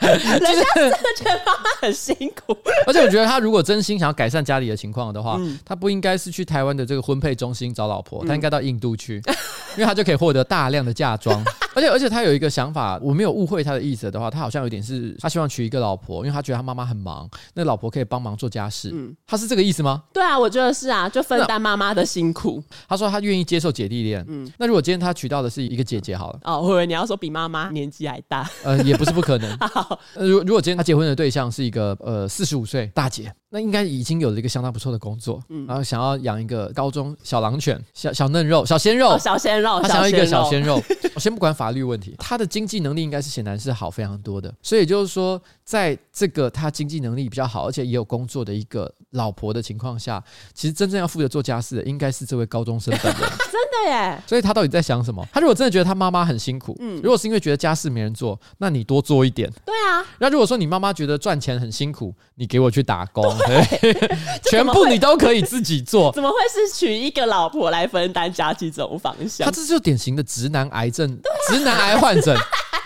[0.00, 2.56] 人家真的觉得妈妈很辛苦。
[2.86, 9.34] 而且我觉得他如果真心想要改善家里的情况的话，嗯、他不应该是去台湾的这个婚配中心找老婆，他应该到印度去，嗯、
[9.76, 11.44] 因为他就可以获得大量的嫁妆。
[11.74, 18.90] 而且而且他有一个想法，我没有误会他的意思的话，他好像有点是他希望娶一个老婆，因为他觉得他妈妈很忙，那老婆可以帮忙做家事。
[18.92, 20.02] 嗯，他是这个意思吗？
[20.12, 22.62] 对啊，我觉得是啊，就分担妈妈的辛苦。
[22.88, 24.24] 他说他愿意接受姐弟恋。
[24.28, 29.56] 嗯，那如果今天他娶到的是一个姐姐好了，哦，我以为你要说比妈妈年纪还大，呃，也不是不可能。
[29.68, 40.82] 好，如如果今天他结婚的对象是一个呃四十五岁大姐，那应该已经有了一个相当不错的工作，嗯，然后想要养一个高中小狼犬，小小嫩肉，小鲜肉，哦，小鲜肉，他想要一个小鲜肉。
[41.14, 53.22] 我先不管法律问题，他的经济能力应该是显然是好非常多的，所以就是说，在这个他经济能力比较好，而且也有工作的一个老婆的情况下，其实真正要负责做家事的应该是这位高中生本人。
[53.50, 54.22] 真的耶！
[54.26, 55.26] 所以他到底在想什么？
[55.32, 59.50] 他如果真的觉得他妈妈很辛苦，嗯，如果是因为觉得家事没人做，那你多做一点。
[59.64, 60.04] 对啊。
[60.18, 64.18] 那如果说你妈妈觉得赚钱很辛苦，你给我去打工， 对，
[64.50, 66.12] 全部你都可以自己做。
[66.12, 69.46] 怎么会 是娶一个老婆来分担家计这种方向？
[69.46, 72.36] 他这就是典型的直男癌症，直男癌患者。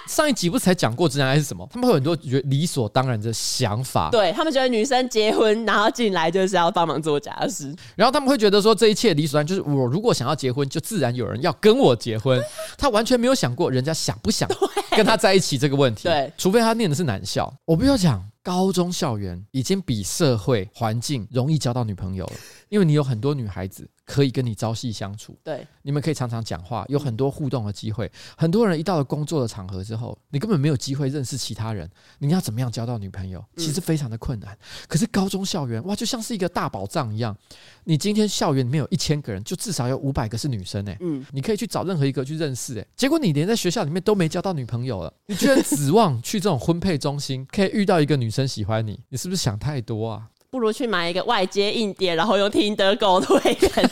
[0.09, 1.68] 上一集不是才讲过直男癌是什么？
[1.70, 12.42] 他们会有很多觉得理所当然的想法，对，他们觉得女生结婚然后进来就是要帮忙做家事，然后他们会觉得说这一切理所当然，就是我如果想要结婚，就自然有人要跟我结婚。
[12.78, 14.48] 他完全没有想过人家想不想
[14.92, 17.52] 跟他在一起这个问题，对，除非他念的是男校。
[17.64, 18.24] 我不要讲。
[18.40, 22.32] 高中校园已经比社会环境容易交到女朋友了，
[22.70, 28.11] 因为你有很多女孩子可以跟你朝夕相处，对，你们可以常常讲话，有很多互动的机会。
[28.38, 31.86] 很多人一到了工作的场合之后，你根本没有机会认识其他人，
[32.18, 34.56] 你要怎么样交到女朋友，其实非常的困难。
[34.88, 37.36] 可是高中校园哇，就像是一个大宝藏一样，
[37.84, 48.48] 你今天校园里面有一千个人，就至少有五百个是女生诶，嗯，你可以去找任何一个去认识诶，结果你连在学校里面都没交到女朋友了，你居然指望去这种婚配中心可以遇到一个女生？
[48.48, 50.30] 喜欢你，你是不是想太多啊？
[50.51, 53.90] 不如去买一个外接硬碟，然后用听得狗推人。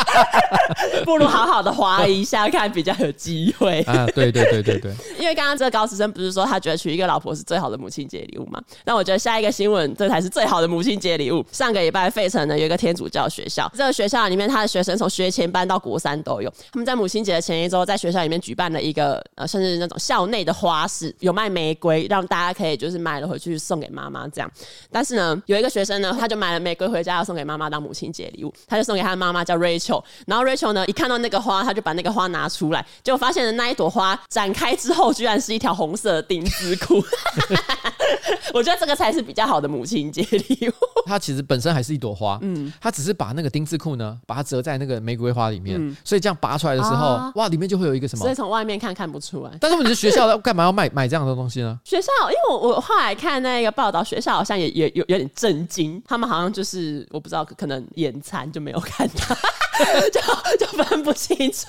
[1.04, 3.82] 不如好好的滑一下，看比较有机会。
[3.86, 4.90] 啊，对对对对对。
[5.18, 8.58] 因为刚刚这个高职生不是说他觉得娶一个老婆是最好的母亲节礼物嘛？
[8.86, 11.44] 那我觉得下一个新闻这才是最好的母亲节礼物。
[11.52, 16.50] 上个礼拜费城呢有一个天主教学校，这个学校里面他的学生从学前班到国三都有。
[16.72, 24.50] 他们在母亲节的前一周在学校里面举办了一个呃，甚至那种校内的花市，有卖玫瑰，让大家可以就是买了回去送给妈妈这样。
[24.90, 25.42] 但是呢。
[25.50, 37.02] 有一个学生呢，他就买了玫瑰回家要送给妈妈当母亲节礼物，他就送给他的妈妈叫 Rachel，然后 Rachel 呢一看到那个花，他就把那个花拿出来，结果发现的那一朵花展开之后，居然是一条红色的丁字裤。
[38.54, 40.72] 我觉得这个才是比较好的母亲节礼物。
[41.06, 48.22] 它其实本身还是一朵花，嗯，它只是把那个丁字裤呢，把它折在那个玫瑰花里面，嗯、所以这样拔出来的时候，啊、哇，里面就会有一个什么？
[48.22, 49.50] 所以从外面看看不出来。
[49.60, 51.76] 但是我们的学校干嘛要卖买这样的东西呢？
[51.84, 59.36] 学校，因为我我后来看那个报道，学校好像也也有有点震惊，他们好像就是我不知道，可能眼馋就没有看到。
[60.12, 60.20] 就
[60.58, 61.68] 就分不清楚，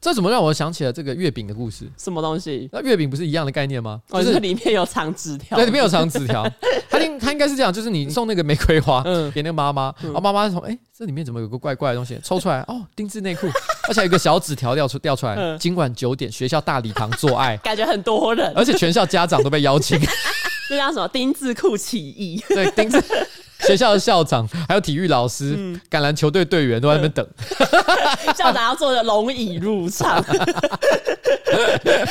[0.00, 1.90] 这怎么让我想起了这个月饼的故事？
[1.98, 2.68] 什么东西？
[2.72, 4.00] 那月饼不是一样的概念吗？
[4.12, 6.48] 就是里面有藏纸条，对，里面有藏纸条。
[6.88, 9.02] 他应他应该是这样，就是你送那个玫瑰花
[9.34, 13.48] 给那个妈妈，然后妈妈说：“哎，这里面怎么有个怪怪的东西？”抽出来，哦，丁字内裤，
[13.88, 15.58] 而且有一个小纸条掉出掉出来。
[15.58, 19.98] 今晚九点，学校大礼堂做爱， 感觉很多人，而且全校家长都被邀请。
[20.70, 21.08] 这叫什么？
[21.08, 22.40] 丁字裤起义。
[22.48, 23.02] 对，丁字。
[23.66, 27.26] 学校的校长还有体育老师、嗯、橄榄球队队员都在那边等。
[28.36, 30.24] 校长要坐着龙椅入场，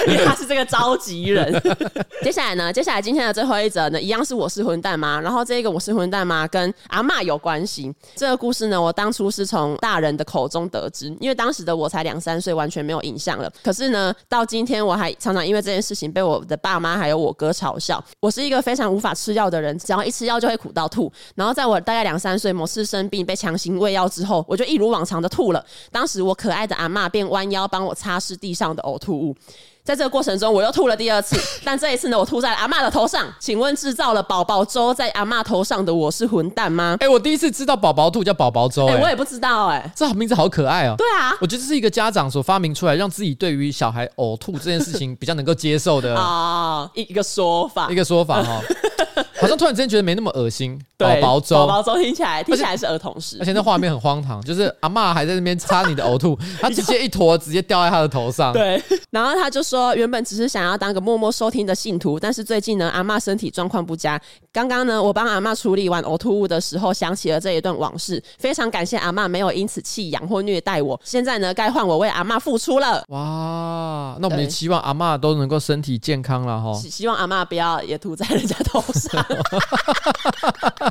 [0.07, 1.51] 因为他是这个召集人。
[2.21, 2.71] 接下来呢？
[2.71, 5.19] 接下来今天的最后一则呢，一样是我是混蛋妈。
[5.19, 7.91] 然后这个我是混蛋妈跟阿嬷有关系。
[8.15, 13.51] 这个故事呢，我当初是从大人的口中得知，因为当时的我才两三岁，完全没有印象了。
[13.63, 18.03] 可是呢，到今天我还常常因为这件事情被我的爸妈还有我哥嘲笑。
[18.19, 21.11] 我是一个非常无法吃药的人，只要一吃药就会苦到吐。
[21.39, 25.65] 然后在我大概两三岁某次生病被强行喂药之后，我就一如往常的吐了。
[25.89, 29.33] 当时我可爱的阿妈便弯腰帮我擦拭地上的呕吐物。
[29.81, 33.25] 在这个过程中，我又吐了第二次， 但这一次呢，我吐在了阿妈的头上。
[33.39, 36.97] 请问制造了宝宝粥在阿妈头上的我是混蛋吗？
[36.99, 40.97] 哎、欸，我第一次知道宝宝吐叫宝宝粥、欸，哎，我也不知道、欸，哎，这名字好可爱哦、喔。
[40.97, 48.61] 对啊，我觉得这是一个家长所发明出来，让自己对于小孩呕吐这件事情比较能够接受的啊， 一一个说法，一个说法哈。
[49.39, 58.51] 好像突然之间觉得没那么恶心，宝宝粥，宝宝粥听起来听起来是儿童食，而且那画面很荒唐，就是阿嬷还在那边擦你的呕吐， 他直接一坨直接掉在他的头上。
[58.51, 58.81] 对，
[59.11, 64.19] 然后他就说，原本只是想要当个默默收听的信徒，但是最近呢，阿嬷身体状况不佳。
[64.51, 70.99] 刚刚呢，我帮阿嬷处理完呕吐物的时候，想起了这一段往事，非常感谢阿嬷没有因此弃养或虐待我。
[71.03, 73.03] 现在呢，该换我为阿嬷付出了。
[73.07, 76.73] 哇，那我们也希望阿嬷都能够身体健康了哈。
[76.73, 79.25] 希望阿嬷不要也吐在人家头上。
[79.29, 80.89] 哈哈哈哈哈哈哈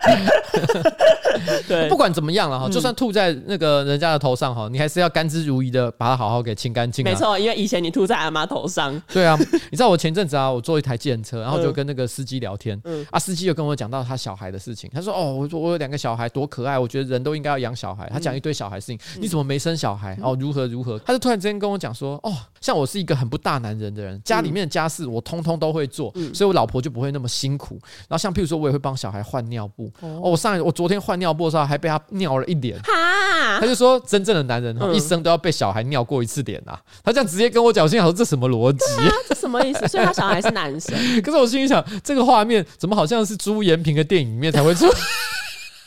[0.00, 0.20] 哈
[0.62, 1.17] 哈哈
[1.68, 7.04] 对，不管怎么样了哈，就算吐在那个人家的头上哈，你还是要甘之如饴的把它好好给清干净。
[7.04, 9.00] 没错，因为以前你吐在阿妈头上。
[9.12, 9.36] 对啊，
[9.70, 14.90] 你知道我前阵子啊，我坐一台计程车，然后就跟那个司机聊天， 嗯，啊，司机就跟我讲到他小孩的事情。
[14.92, 16.78] 他说：“哦，我说我有两个小孩，多可爱！
[16.78, 20.18] 我觉得人都应该要养小孩。”他讲一堆小孩事情，你怎么没生小孩？
[20.22, 20.98] 哦，如何如何？
[21.00, 27.78] 他就突然之间跟我讲说：“哦，像我是一个很不大男人的人，家里面的家事我通通都会做，所以我老婆就不会那么辛苦。
[28.08, 29.90] 然后像譬如说，我也会帮小孩换尿布。
[30.00, 32.78] 哦，我上我昨天换尿布的时候还被他尿了一脸。
[32.84, 36.78] 他就说，真正的男人一生都要被小孩尿过一次脸啊！
[37.02, 38.84] 他这样直接跟我讲，我心想说这什么逻辑？
[39.28, 39.86] 这什么意思？
[39.88, 40.94] 所以他小孩是男生。
[41.22, 44.86] 可是我心里想，这个画面怎么好像是朱延平的电影里面才会出？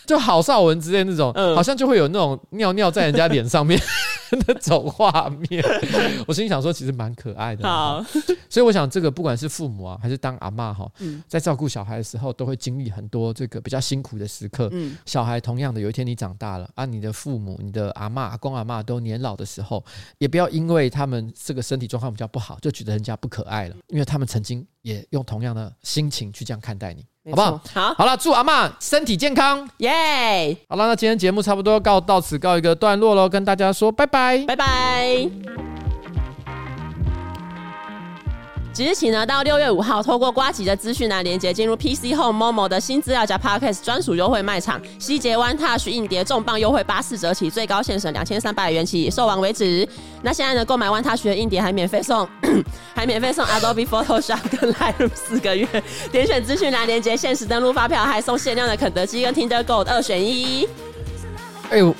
[0.05, 3.79] 就郝邵文之类那种，好像就会有那种尿尿在人家脸上面。
[4.47, 5.61] 那种画面，
[6.25, 7.67] 我心里想说，其实蛮可爱的。
[7.67, 8.01] 好，
[8.49, 10.89] 所以我想，这个不管是父母啊，还是当阿嬷哈，
[11.27, 14.69] 在照顾小孩的时候，都会经历很多这个比较辛苦的时刻。
[14.71, 19.83] 嗯，小孩同样的，有一天你长大了啊，你的父母、你的阿嬷、阿公、阿嬷都年老的时候，
[20.17, 27.05] 也不要因为他们这个身体状况比较不好，就觉得人家不可爱了，因为他们曾经也用同样的心情去这样看待你。
[27.29, 27.61] 好不好？
[27.73, 30.57] 好，好了，祝阿妈身体健康，耶 Yeah！
[30.69, 35.70] 好了，那今天节目差不多告到此告一个段落喽，跟大家说拜拜，拜拜。
[38.73, 49.85] 即日起呢，到六月五号，透过瓜吉的资讯栏连接进入 PC Home Momo 的新资料夹 Podcast 专属优惠卖场，西捷 One Touch 硬碟重磅优惠八四折起，最高限省两千三百元起，售完为止。
[50.21, 52.25] 那现在呢，购买 One Touch 的硬碟还免费送，
[52.95, 55.67] 还免费送 Adobe Photoshop 跟 Lightroom 四个月。
[56.09, 60.65] 点选资讯栏连接，限时登录发票，还送限量的肯德基跟 Tinder Gold 二选一。
[61.69, 61.93] 哎呦，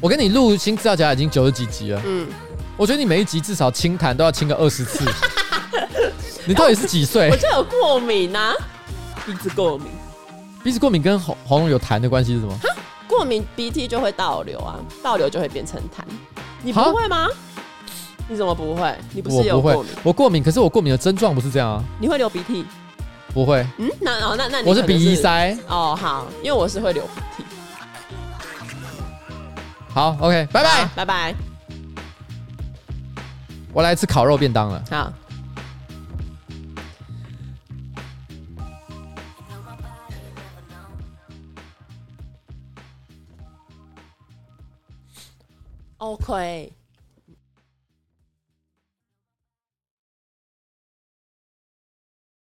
[0.00, 2.26] 我跟你录新资料夹已经九十几集了，嗯。
[2.76, 5.04] 我觉得你每一集至少清痰都要清个二十次。
[6.46, 7.30] 你到底是几岁？
[7.30, 8.52] 我就有过敏啊，
[9.24, 9.88] 鼻子过敏。
[10.62, 12.58] 鼻子过敏跟喉喉咙有痰的关系是什么？
[13.06, 16.02] 过敏鼻涕就会倒流啊，倒流就会变成痰。
[16.62, 17.28] 你不会吗？
[18.28, 18.94] 你怎么不会？
[19.12, 19.92] 你不是有过敏？
[20.02, 21.84] 我过敏，可是我过敏的症状不是这样啊。
[22.00, 22.64] 你会流鼻涕？
[23.32, 23.66] 不会。
[23.78, 25.22] 嗯，那哦，那那你我是鼻塞。
[25.54, 27.44] 塞哦，好，因为我是会流鼻涕。
[29.92, 31.34] 好，OK，拜拜，拜拜。
[33.74, 34.84] 我来吃烤肉便当了。
[34.88, 35.12] 好。
[45.98, 46.83] OK。